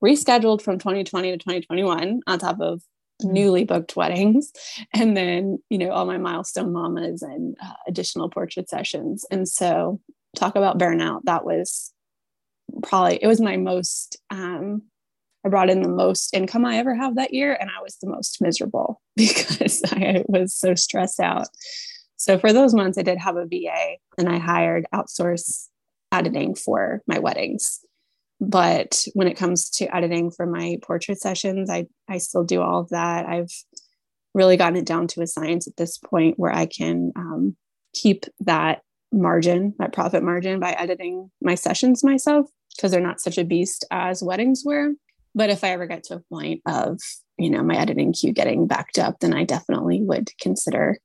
[0.05, 2.83] rescheduled from 2020 to 2021 on top of
[3.23, 3.33] mm-hmm.
[3.33, 4.53] newly booked weddings
[4.95, 10.01] and then you know all my milestone mamas and uh, additional portrait sessions and so
[10.37, 11.93] talk about burnout that was
[12.83, 14.83] probably it was my most um
[15.47, 18.09] I brought in the most income I ever have that year and I was the
[18.09, 21.49] most miserable because I was so stressed out.
[22.17, 25.69] So for those months I did have a VA and I hired outsource
[26.13, 27.81] editing for my weddings.
[28.49, 32.81] But when it comes to editing for my portrait sessions, I, I still do all
[32.81, 33.27] of that.
[33.27, 33.51] I've
[34.35, 37.57] really gotten it down to a science at this point where I can um,
[37.95, 43.39] keep that margin, that profit margin by editing my sessions myself because they're not such
[43.39, 44.91] a beast as weddings were.
[45.35, 47.01] But if I ever get to a point of,
[47.39, 50.99] you know, my editing queue getting backed up, then I definitely would consider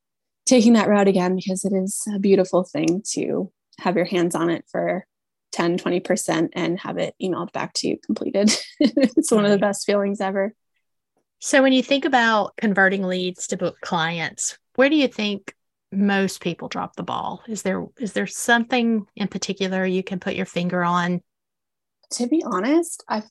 [0.46, 4.50] taking that route again because it is a beautiful thing to have your hands on
[4.50, 5.06] it for
[5.52, 8.52] 10, 20% and have it emailed back to you completed.
[8.80, 10.54] it's one of the best feelings ever.
[11.40, 15.54] So, when you think about converting leads to book clients, where do you think
[15.92, 17.42] most people drop the ball?
[17.48, 21.22] Is there is there something in particular you can put your finger on?
[22.12, 23.24] To be honest, I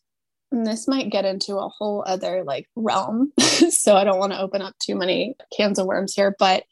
[0.51, 4.63] this might get into a whole other like realm, so I don't want to open
[4.63, 6.65] up too many cans of worms here, but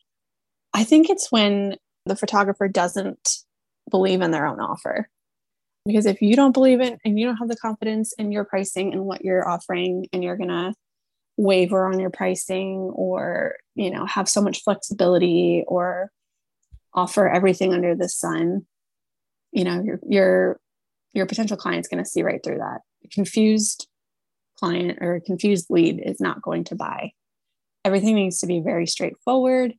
[0.73, 3.39] I think it's when the photographer doesn't
[3.91, 5.09] believe in their own offer.
[5.87, 8.93] Because if you don't believe it and you don't have the confidence in your pricing
[8.93, 10.75] and what you're offering, and you're going to
[11.37, 16.11] waver on your pricing or, you know, have so much flexibility or
[16.95, 18.67] offer everything under the sun,
[19.53, 20.61] you know, your, your,
[21.13, 22.81] your potential client's going to see right through that.
[23.05, 23.87] A confused
[24.59, 27.13] client or confused lead is not going to buy.
[27.85, 29.75] Everything needs to be very straightforward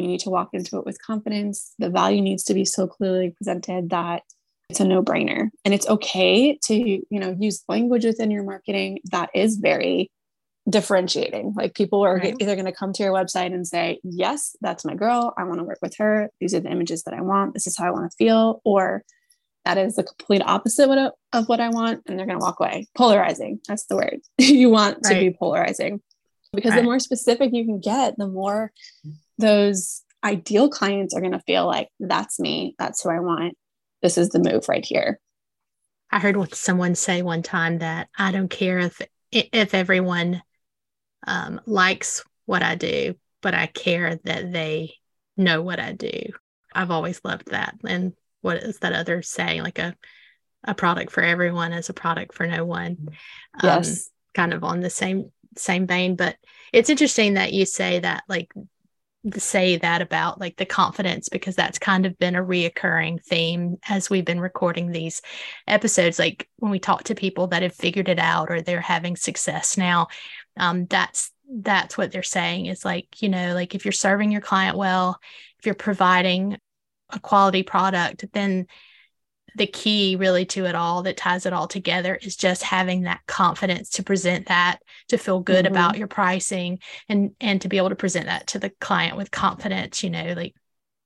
[0.00, 1.74] you need to walk into it with confidence.
[1.78, 4.22] The value needs to be so clearly presented that
[4.70, 5.50] it's a no-brainer.
[5.64, 10.10] And it's okay to, you know, use language within your marketing that is very
[10.68, 11.54] differentiating.
[11.56, 12.36] Like people are right.
[12.38, 15.34] either going to come to your website and say, "Yes, that's my girl.
[15.36, 16.30] I want to work with her.
[16.40, 17.54] These are the images that I want.
[17.54, 19.02] This is how I want to feel," or
[19.64, 22.86] that is the complete opposite of what I want, and they're going to walk away.
[22.96, 23.60] Polarizing.
[23.66, 24.20] That's the word.
[24.38, 25.14] you want right.
[25.14, 26.00] to be polarizing
[26.52, 26.78] because right.
[26.78, 28.72] the more specific you can get, the more
[29.04, 29.16] mm-hmm.
[29.38, 33.56] those ideal clients are going to feel like that's me that's who i want
[34.02, 35.18] this is the move right here.
[36.10, 40.42] I heard what someone say one time that i don't care if if everyone
[41.26, 44.94] um, likes what i do but i care that they
[45.36, 46.20] know what i do.
[46.74, 47.74] I've always loved that.
[47.84, 49.62] And what is that other saying?
[49.62, 49.96] Like a
[50.64, 53.08] a product for everyone is a product for no one.
[53.54, 53.90] Um, yes.
[53.90, 53.96] um,
[54.34, 56.36] kind of on the same same vein but
[56.72, 58.52] it's interesting that you say that like
[59.36, 64.08] say that about like the confidence because that's kind of been a reoccurring theme as
[64.08, 65.20] we've been recording these
[65.66, 66.18] episodes.
[66.18, 69.76] Like when we talk to people that have figured it out or they're having success
[69.76, 70.08] now
[70.56, 74.40] um, that's that's what they're saying is like you know like if you're serving your
[74.40, 75.18] client well
[75.58, 76.56] if you're providing
[77.10, 78.66] a quality product then
[79.56, 83.20] the key really to it all that ties it all together is just having that
[83.26, 85.74] confidence to present that to feel good mm-hmm.
[85.74, 89.30] about your pricing and and to be able to present that to the client with
[89.30, 90.54] confidence you know like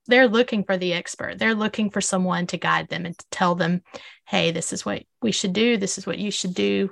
[0.07, 1.39] they're looking for the expert.
[1.39, 3.81] They're looking for someone to guide them and to tell them
[4.27, 5.77] hey this is what we should do.
[5.77, 6.91] This is what you should do.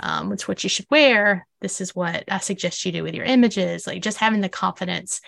[0.00, 1.46] Um, it's what you should wear.
[1.60, 3.86] This is what i suggest you do with your images.
[3.86, 5.20] Like just having the confidence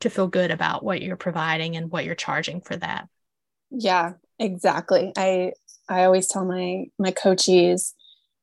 [0.00, 3.08] to feel good about what you're providing and what you're charging for that.
[3.70, 5.12] Yeah Exactly.
[5.16, 5.52] I
[5.88, 7.94] I always tell my my coaches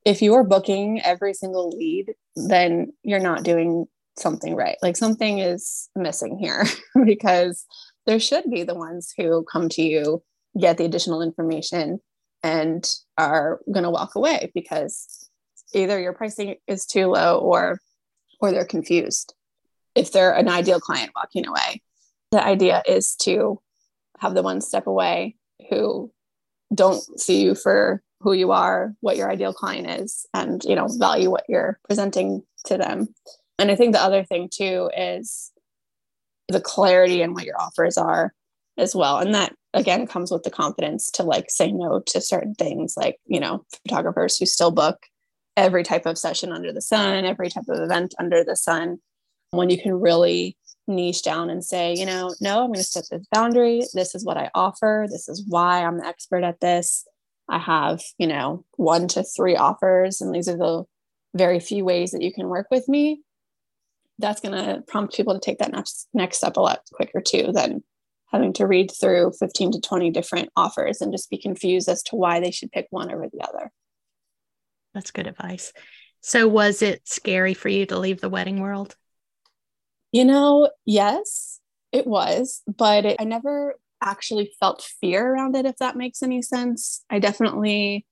[0.04, 3.86] if you are booking every single lead, then you're not doing
[4.18, 4.76] something right.
[4.82, 6.64] Like something is missing here
[7.04, 7.66] because
[8.06, 10.22] there should be the ones who come to you,
[10.58, 11.98] get the additional information,
[12.42, 15.28] and are going to walk away because
[15.74, 17.80] either your pricing is too low or
[18.40, 19.34] or they're confused.
[19.94, 21.82] If they're an ideal client walking away,
[22.30, 23.60] the idea is to
[24.20, 25.36] have the one step away
[25.70, 26.10] who
[26.74, 30.88] don't see you for who you are, what your ideal client is, and you know,
[30.88, 33.08] value what you're presenting to them.
[33.58, 35.52] And I think the other thing too is
[36.48, 38.32] the clarity in what your offers are
[38.78, 39.18] as well.
[39.18, 43.16] And that again comes with the confidence to like say no to certain things, like,
[43.26, 44.98] you know, photographers who still book
[45.56, 48.98] every type of session under the sun, every type of event under the sun.
[49.50, 53.04] When you can really niche down and say, you know, no, I'm going to set
[53.10, 53.82] this boundary.
[53.92, 55.06] This is what I offer.
[55.10, 57.06] This is why I'm the expert at this.
[57.48, 60.84] I have, you know, one to three offers, and these are the
[61.34, 63.22] very few ways that you can work with me.
[64.18, 67.52] That's going to prompt people to take that next next step a lot quicker too
[67.52, 67.84] than
[68.32, 72.16] having to read through 15 to 20 different offers and just be confused as to
[72.16, 73.70] why they should pick one over the other.
[74.94, 75.72] That's good advice.
[76.22, 78.96] So, was it scary for you to leave the wedding world?
[80.12, 81.60] You know, yes,
[81.92, 86.42] it was, but it, I never actually felt fear around it, if that makes any
[86.42, 87.04] sense.
[87.10, 88.06] I definitely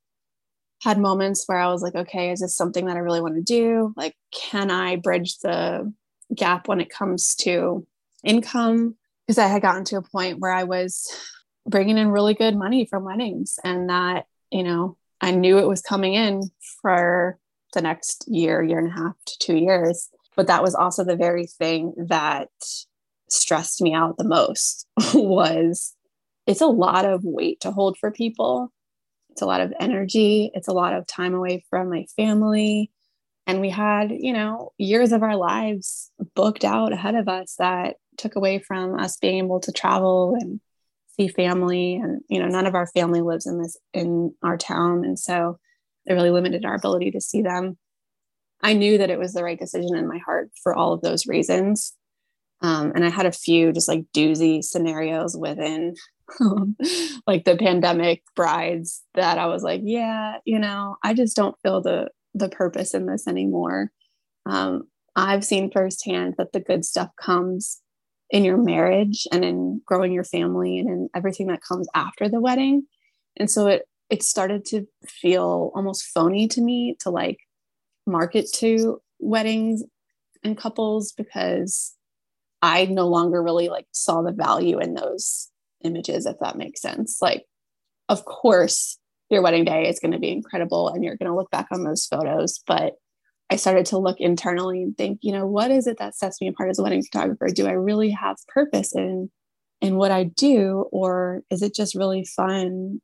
[0.83, 3.43] had moments where I was like, okay, is this something that I really want to
[3.43, 3.95] do?
[3.97, 5.93] Like, can I bridge the
[6.35, 7.87] gap when it comes to
[8.23, 8.97] income?
[9.27, 11.09] Because I had gotten to a point where I was
[11.67, 15.81] bringing in really good money from weddings and that, you know, I knew it was
[15.81, 16.43] coming in
[16.83, 17.39] for
[17.73, 20.11] the next year, year and a half to two years.
[20.37, 22.49] But that was also the very thing that
[23.29, 25.95] stressed me out the most was
[26.47, 28.73] it's a lot of weight to hold for people.
[29.31, 30.51] It's a lot of energy.
[30.55, 32.91] It's a lot of time away from my family.
[33.47, 37.97] And we had, you know, years of our lives booked out ahead of us that
[38.17, 40.61] took away from us being able to travel and
[41.17, 41.97] see family.
[41.97, 45.05] And, you know, none of our family lives in this, in our town.
[45.05, 45.59] And so
[46.07, 47.77] it really limited our ability to see them.
[48.65, 51.27] I knew that it was the right decision in my heart for all of those
[51.27, 51.95] reasons.
[52.63, 55.95] Um, and I had a few just like doozy scenarios within
[57.27, 61.83] like the pandemic brides that I was like, yeah, you know, I just don't feel
[61.83, 63.93] the the purpose in this anymore.
[64.47, 64.85] Um,
[65.15, 67.83] I've seen firsthand that the good stuff comes
[68.31, 72.41] in your marriage and in growing your family and in everything that comes after the
[72.41, 72.87] wedding.
[73.37, 77.39] And so it it started to feel almost phony to me to like
[78.07, 79.83] market to weddings
[80.43, 81.95] and couples because
[82.63, 85.51] I no longer really like saw the value in those
[85.83, 87.19] images, if that makes sense.
[87.21, 87.45] Like,
[88.09, 88.99] of course,
[89.31, 91.85] your wedding day is going to be incredible and you're going to look back on
[91.85, 92.61] those photos.
[92.67, 92.95] But
[93.51, 96.49] I started to look internally and think, you know, what is it that sets me
[96.49, 97.49] apart as a wedding photographer?
[97.55, 99.31] Do I really have purpose in
[99.81, 103.03] in what I do, or is it just really fun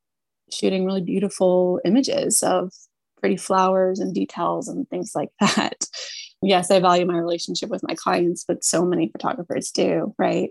[0.50, 2.72] shooting really beautiful images of
[3.20, 5.84] pretty flowers and details and things like that.
[6.42, 10.50] yes, I value my relationship with my clients, but so many photographers do, right?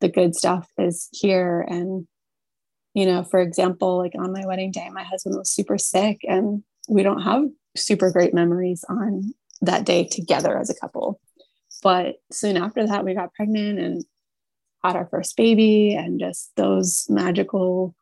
[0.00, 1.60] The good stuff is here.
[1.60, 2.06] And,
[2.94, 6.62] you know, for example, like on my wedding day, my husband was super sick and
[6.88, 7.44] we don't have
[7.76, 11.20] super great memories on that day together as a couple.
[11.82, 14.04] But soon after that, we got pregnant and
[14.84, 17.94] had our first baby, and just those magical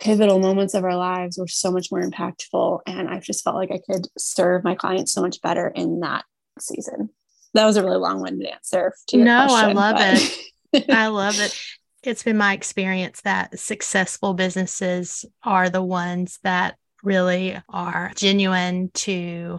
[0.00, 2.80] pivotal moments of our lives were so much more impactful.
[2.86, 6.24] And I just felt like I could serve my clients so much better in that
[6.58, 7.10] season.
[7.54, 9.74] That was a really long winded answer to your no, question.
[9.74, 10.80] No, I love but...
[10.80, 10.90] it.
[10.90, 11.58] I love it.
[12.02, 19.58] It's been my experience that successful businesses are the ones that really are genuine to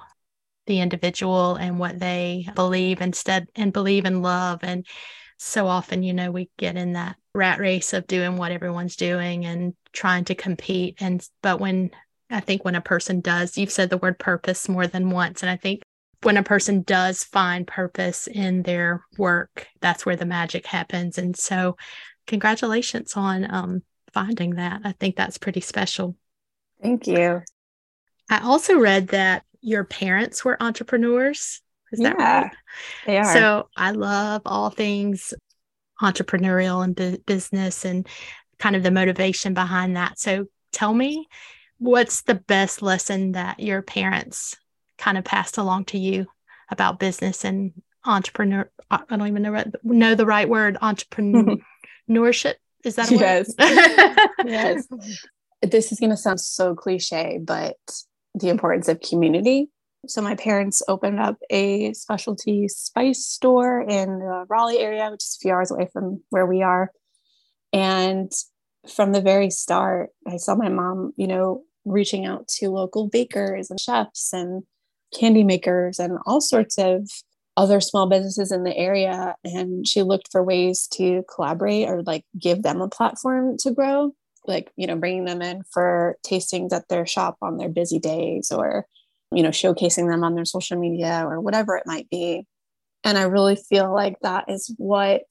[0.67, 4.85] the individual and what they believe instead and believe in love and
[5.41, 9.45] so often you know we get in that rat race of doing what everyone's doing
[9.45, 10.97] and trying to compete.
[10.99, 11.91] And but when
[12.29, 15.41] i think when a person does you've said the word purpose more than once.
[15.41, 15.81] And i think
[16.21, 21.17] when a person does find purpose in their work that's where the magic happens.
[21.17, 21.77] And so
[22.27, 23.83] congratulations on um,
[24.13, 24.81] finding that.
[24.83, 26.15] I think that's pretty special.
[26.81, 27.41] Thank you.
[28.29, 31.61] I also read that your parents were entrepreneurs
[31.91, 32.51] is yeah, that right?
[33.05, 33.33] They are.
[33.33, 35.33] So I love all things
[36.01, 38.07] entrepreneurial and bu- business and
[38.57, 40.19] kind of the motivation behind that.
[40.19, 41.27] So tell me,
[41.77, 44.55] what's the best lesson that your parents
[44.97, 46.27] kind of passed along to you
[46.69, 47.73] about business and
[48.05, 48.69] entrepreneur?
[48.91, 50.77] I don't even know know the right word.
[50.81, 53.53] Entrepreneurship is that yes,
[54.45, 54.87] yes.
[55.61, 57.75] This is going to sound so cliche, but
[58.33, 59.69] the importance of community
[60.07, 65.37] so my parents opened up a specialty spice store in the Raleigh area, which is
[65.39, 66.91] a few hours away from where we are.
[67.73, 68.31] And
[68.87, 73.69] from the very start, I saw my mom, you know, reaching out to local bakers
[73.69, 74.63] and chefs and
[75.17, 77.09] candy makers and all sorts of
[77.57, 79.35] other small businesses in the area.
[79.43, 84.13] And she looked for ways to collaborate or like give them a platform to grow,
[84.45, 88.51] like, you know, bringing them in for tastings at their shop on their busy days
[88.51, 88.85] or
[89.33, 92.45] you know, showcasing them on their social media or whatever it might be.
[93.03, 95.23] And I really feel like that is what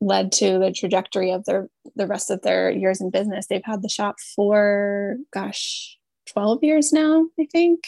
[0.00, 3.46] led to the trajectory of their the rest of their years in business.
[3.46, 7.84] They've had the shop for gosh, 12 years now, I think.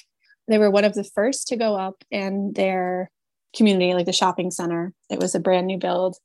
[0.47, 3.11] They were one of the first to go up in their
[3.57, 4.93] community, like the shopping center.
[5.11, 6.16] It was a brand new build.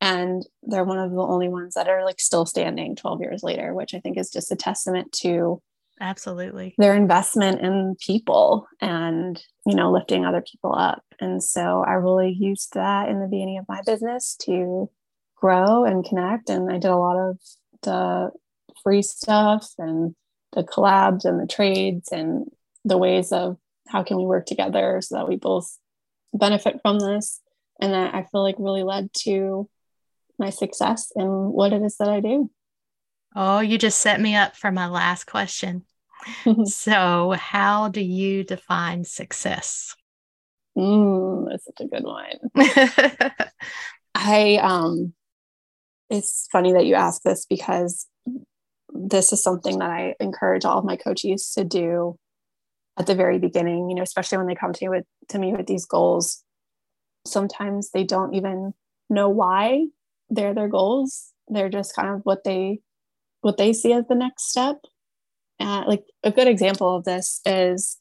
[0.00, 3.74] And they're one of the only ones that are like still standing 12 years later,
[3.74, 5.60] which I think is just a testament to
[6.00, 11.02] absolutely their investment in people and, you know, lifting other people up.
[11.20, 14.90] And so I really used that in the beginning of my business to
[15.36, 16.50] grow and connect.
[16.50, 17.38] And I did a lot of
[17.82, 18.30] the
[18.82, 20.14] free stuff and
[20.52, 22.46] the collabs and the trades and
[22.84, 23.56] the ways of
[23.88, 25.76] how can we work together so that we both
[26.32, 27.40] benefit from this
[27.80, 29.68] and that i feel like really led to
[30.38, 32.50] my success in what it is that i do
[33.34, 35.84] oh you just set me up for my last question
[36.64, 39.94] so how do you define success
[40.76, 43.30] mm, that's such a good one
[44.14, 45.12] i um
[46.10, 48.06] it's funny that you ask this because
[48.88, 52.18] this is something that I encourage all of my coaches to do
[52.98, 55.52] at the very beginning, you know, especially when they come to me with to me
[55.52, 56.42] with these goals.
[57.26, 58.72] Sometimes they don't even
[59.10, 59.86] know why
[60.30, 61.32] they're their goals.
[61.48, 62.80] They're just kind of what they
[63.40, 64.76] what they see as the next step.
[65.58, 67.98] And like a good example of this is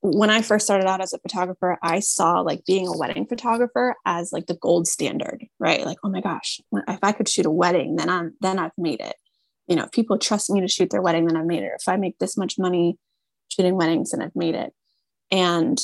[0.00, 3.94] when I first started out as a photographer, I saw like being a wedding photographer
[4.04, 5.84] as like the gold standard, right?
[5.84, 9.00] Like, oh my gosh, if I could shoot a wedding, then I'm then I've made
[9.00, 9.16] it.
[9.66, 11.72] You know, if people trust me to shoot their wedding, then I've made it.
[11.80, 12.98] If I make this much money
[13.48, 14.72] shooting weddings, then I've made it.
[15.30, 15.80] And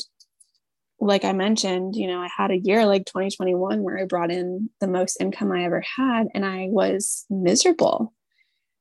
[1.01, 4.71] like I mentioned, you know, I had a year like 2021 where I brought in
[4.81, 8.13] the most income I ever had, and I was miserable.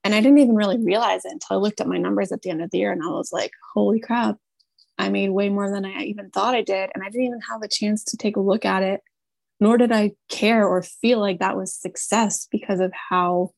[0.03, 2.49] And I didn't even really realize it until I looked at my numbers at the
[2.49, 4.37] end of the year and I was like, holy crap,
[4.97, 6.89] I made way more than I even thought I did.
[6.93, 9.01] And I didn't even have a chance to take a look at it,
[9.59, 13.51] nor did I care or feel like that was success because of how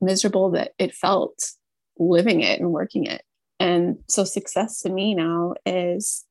[0.00, 1.52] miserable that it felt
[1.98, 3.22] living it and working it.
[3.58, 6.24] And so, success to me now is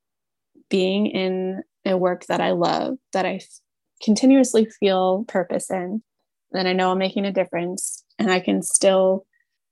[0.69, 3.41] being in a work that I love, that I
[4.03, 6.03] continuously feel purpose in,
[6.51, 9.25] that I know I'm making a difference, and I can still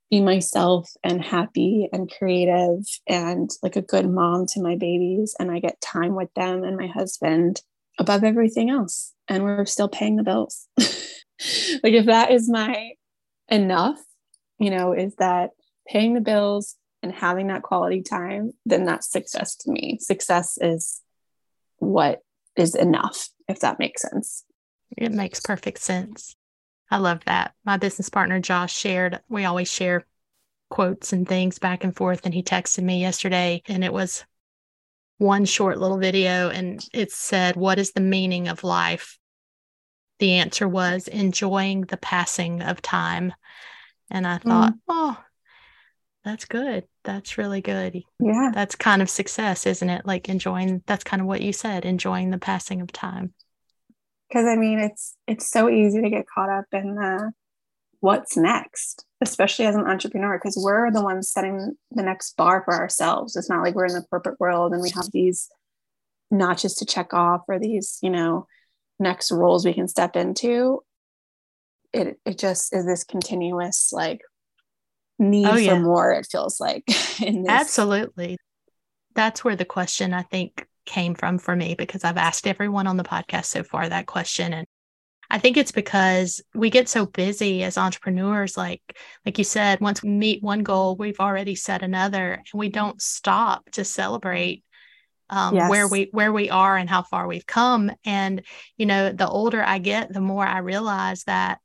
[0.10, 5.50] be myself and happy and creative and like a good mom to my babies and
[5.50, 7.62] I get time with them and my husband
[7.98, 10.68] above everything else and we're still paying the bills.
[10.78, 12.91] like if that is my
[13.50, 14.00] enough,
[14.60, 15.52] you know, is that
[15.88, 19.98] paying the bills and having that quality time, then that's success to me.
[20.00, 21.02] Success is
[21.78, 22.20] what
[22.56, 24.46] is enough, if that makes sense.
[24.96, 26.36] It makes perfect sense.
[26.92, 27.54] I love that.
[27.66, 30.06] My business partner Josh shared, we always share
[30.70, 32.22] quotes and things back and forth.
[32.26, 34.26] And he texted me yesterday, and it was
[35.18, 39.18] one short little video, and it said, What is the meaning of life?
[40.20, 43.34] The answer was enjoying the passing of time.
[44.10, 44.80] And I thought, mm.
[44.88, 45.18] Oh,
[46.24, 46.86] that's good.
[47.04, 48.02] That's really good.
[48.20, 48.52] Yeah.
[48.54, 50.06] That's kind of success, isn't it?
[50.06, 53.34] Like enjoying, that's kind of what you said, enjoying the passing of time
[54.34, 57.32] because i mean it's it's so easy to get caught up in the
[58.00, 62.74] what's next especially as an entrepreneur because we're the ones setting the next bar for
[62.74, 63.38] ourselves.
[63.38, 65.50] It's not like we're in the corporate world and we have these
[66.30, 68.48] notches to check off or these you know
[69.00, 70.82] next roles we can step into.
[71.94, 74.20] It it just is this continuous like
[75.20, 75.76] need oh, yeah.
[75.76, 76.84] for more it feels like
[77.48, 78.38] absolutely.
[79.16, 82.98] That's where the question i think came from for me because I've asked everyone on
[82.98, 84.54] the podcast so far that question.
[84.54, 84.68] And
[85.30, 88.82] I think it's because we get so busy as entrepreneurs like
[89.26, 93.02] like you said once we meet one goal we've already set another and we don't
[93.02, 94.64] stop to celebrate
[95.30, 95.70] um, yes.
[95.70, 97.92] where we where we are and how far we've come.
[98.06, 98.44] And
[98.78, 101.60] you know the older I get the more I realize that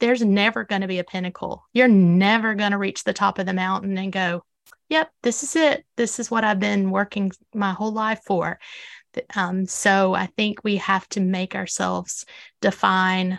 [0.00, 1.64] there's never going to be a pinnacle.
[1.72, 4.42] You're never going to reach the top of the mountain and go
[4.88, 5.84] yep, this is it.
[5.96, 8.58] This is what I've been working my whole life for.
[9.36, 12.24] Um, so I think we have to make ourselves
[12.60, 13.38] define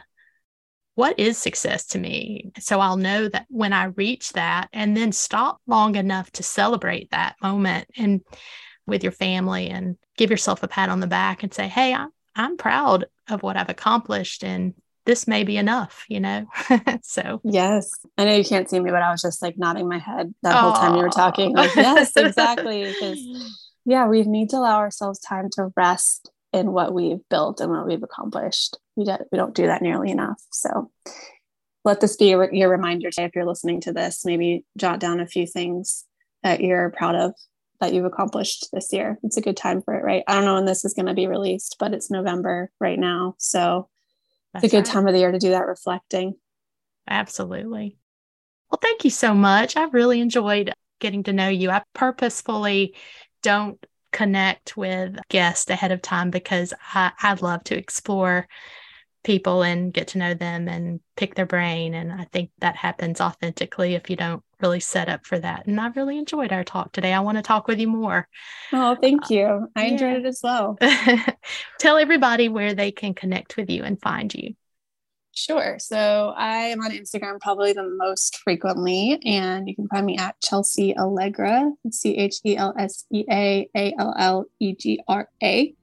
[0.96, 2.52] what is success to me.
[2.60, 7.12] So I'll know that when I reach that and then stop long enough to celebrate
[7.12, 8.22] that moment and
[8.88, 12.10] with your family and give yourself a pat on the back and say, Hey, I'm,
[12.36, 14.74] I'm proud of what I've accomplished and
[15.06, 16.48] this may be enough, you know?
[17.04, 17.92] so, yes.
[18.18, 20.56] I know you can't see me, but I was just like nodding my head that
[20.56, 20.60] Aww.
[20.60, 21.56] whole time you were talking.
[21.56, 22.86] Like, yes, exactly.
[22.86, 23.22] Because,
[23.86, 27.88] yeah, we need to allow ourselves time to rest in what we've built and what
[27.88, 28.78] we've accomplished.
[28.96, 30.42] We, do, we don't do that nearly enough.
[30.52, 30.92] So,
[31.84, 33.26] let this be your, your reminder today.
[33.26, 36.06] If you're listening to this, maybe jot down a few things
[36.42, 37.34] that you're proud of
[37.80, 39.20] that you've accomplished this year.
[39.22, 40.24] It's a good time for it, right?
[40.28, 43.36] I don't know when this is going to be released, but it's November right now.
[43.38, 43.90] So
[44.56, 44.94] that's it's a good right.
[44.94, 46.36] time of the year to do that reflecting.
[47.10, 47.98] Absolutely.
[48.72, 49.76] Well, thank you so much.
[49.76, 51.70] I've really enjoyed getting to know you.
[51.70, 52.96] I purposefully
[53.44, 58.48] don't connect with guests ahead of time because I, I love to explore
[59.26, 61.94] people and get to know them and pick their brain.
[61.94, 65.68] And I think that happens authentically if you don't really set up for that.
[65.68, 67.14] And I really enjoyed our talk today.
[67.14, 68.28] I want to talk with you more.
[68.74, 69.70] Oh, thank you.
[69.76, 69.92] I yeah.
[69.92, 70.78] enjoyed it as well.
[71.80, 74.56] Tell everybody where they can connect with you and find you.
[75.36, 75.78] Sure.
[75.80, 80.40] So I am on Instagram probably the most frequently, and you can find me at
[80.42, 85.30] Chelsea Allegra, C H E L S E A A L L E G R
[85.44, 85.76] A.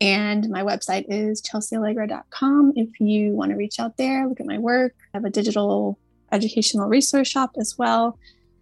[0.00, 2.74] And my website is chelseaallegra.com.
[2.76, 4.94] If you want to reach out there, look at my work.
[5.14, 5.98] I have a digital
[6.32, 8.18] educational resource shop as well.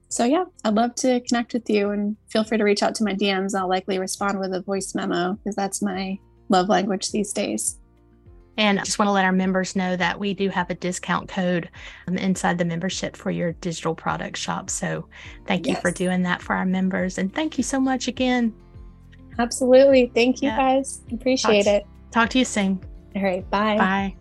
[0.08, 3.04] So, yeah, I'd love to connect with you and feel free to reach out to
[3.04, 3.54] my DMs.
[3.58, 7.78] I'll likely respond with a voice memo because that's my love language these days.
[8.58, 11.28] And I just want to let our members know that we do have a discount
[11.28, 11.68] code
[12.08, 14.70] um, inside the membership for your digital product shop.
[14.70, 15.06] So
[15.46, 17.18] thank you for doing that for our members.
[17.18, 18.54] And thank you so much again.
[19.38, 20.10] Absolutely.
[20.14, 20.56] Thank you yeah.
[20.56, 21.02] guys.
[21.12, 21.86] Appreciate talk it.
[22.10, 22.80] Talk to you soon.
[23.14, 23.48] All right.
[23.50, 23.76] Bye.
[23.76, 24.16] Bye.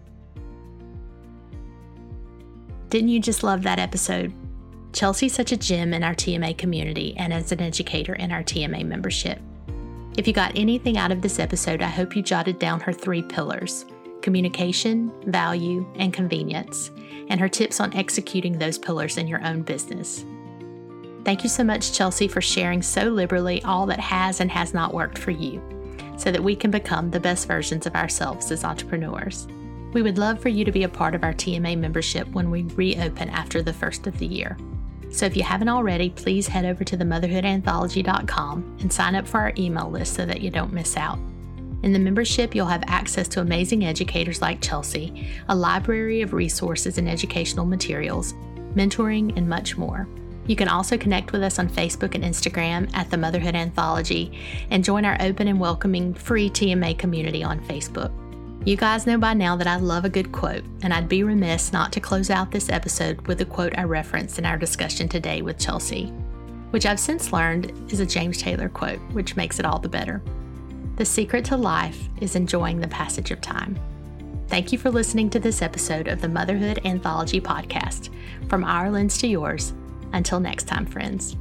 [2.96, 4.32] Didn't you just love that episode?
[4.94, 8.86] Chelsea's such a gem in our TMA community and as an educator in our TMA
[8.86, 9.38] membership.
[10.18, 13.22] If you got anything out of this episode, I hope you jotted down her three
[13.22, 13.84] pillars
[14.22, 16.90] communication, value, and convenience,
[17.28, 20.24] and her tips on executing those pillars in your own business.
[21.26, 24.94] Thank you so much, Chelsea, for sharing so liberally all that has and has not
[24.94, 25.62] worked for you
[26.18, 29.50] so that we can become the best versions of ourselves as entrepreneurs.
[29.96, 32.64] We would love for you to be a part of our TMA membership when we
[32.64, 34.58] reopen after the first of the year.
[35.10, 39.54] So if you haven't already, please head over to themotherhoodanthology.com and sign up for our
[39.58, 41.18] email list so that you don't miss out.
[41.84, 46.98] In the membership, you'll have access to amazing educators like Chelsea, a library of resources
[46.98, 48.34] and educational materials,
[48.76, 50.10] mentoring, and much more.
[50.46, 54.38] You can also connect with us on Facebook and Instagram at the Motherhood Anthology
[54.72, 58.12] and join our open and welcoming free TMA community on Facebook.
[58.64, 61.72] You guys know by now that I love a good quote, and I'd be remiss
[61.72, 65.44] not to close out this episode with a quote I referenced in our discussion today
[65.44, 66.08] with Chelsea,
[66.72, 70.22] which I've since learned is a James Taylor quote, which makes it all the better.
[70.96, 73.78] The secret to life is enjoying the passage of time.
[74.48, 78.10] Thank you for listening to this episode of the Motherhood Anthology podcast.
[78.48, 79.74] From our lens to yours,
[80.14, 81.36] until next time, friends.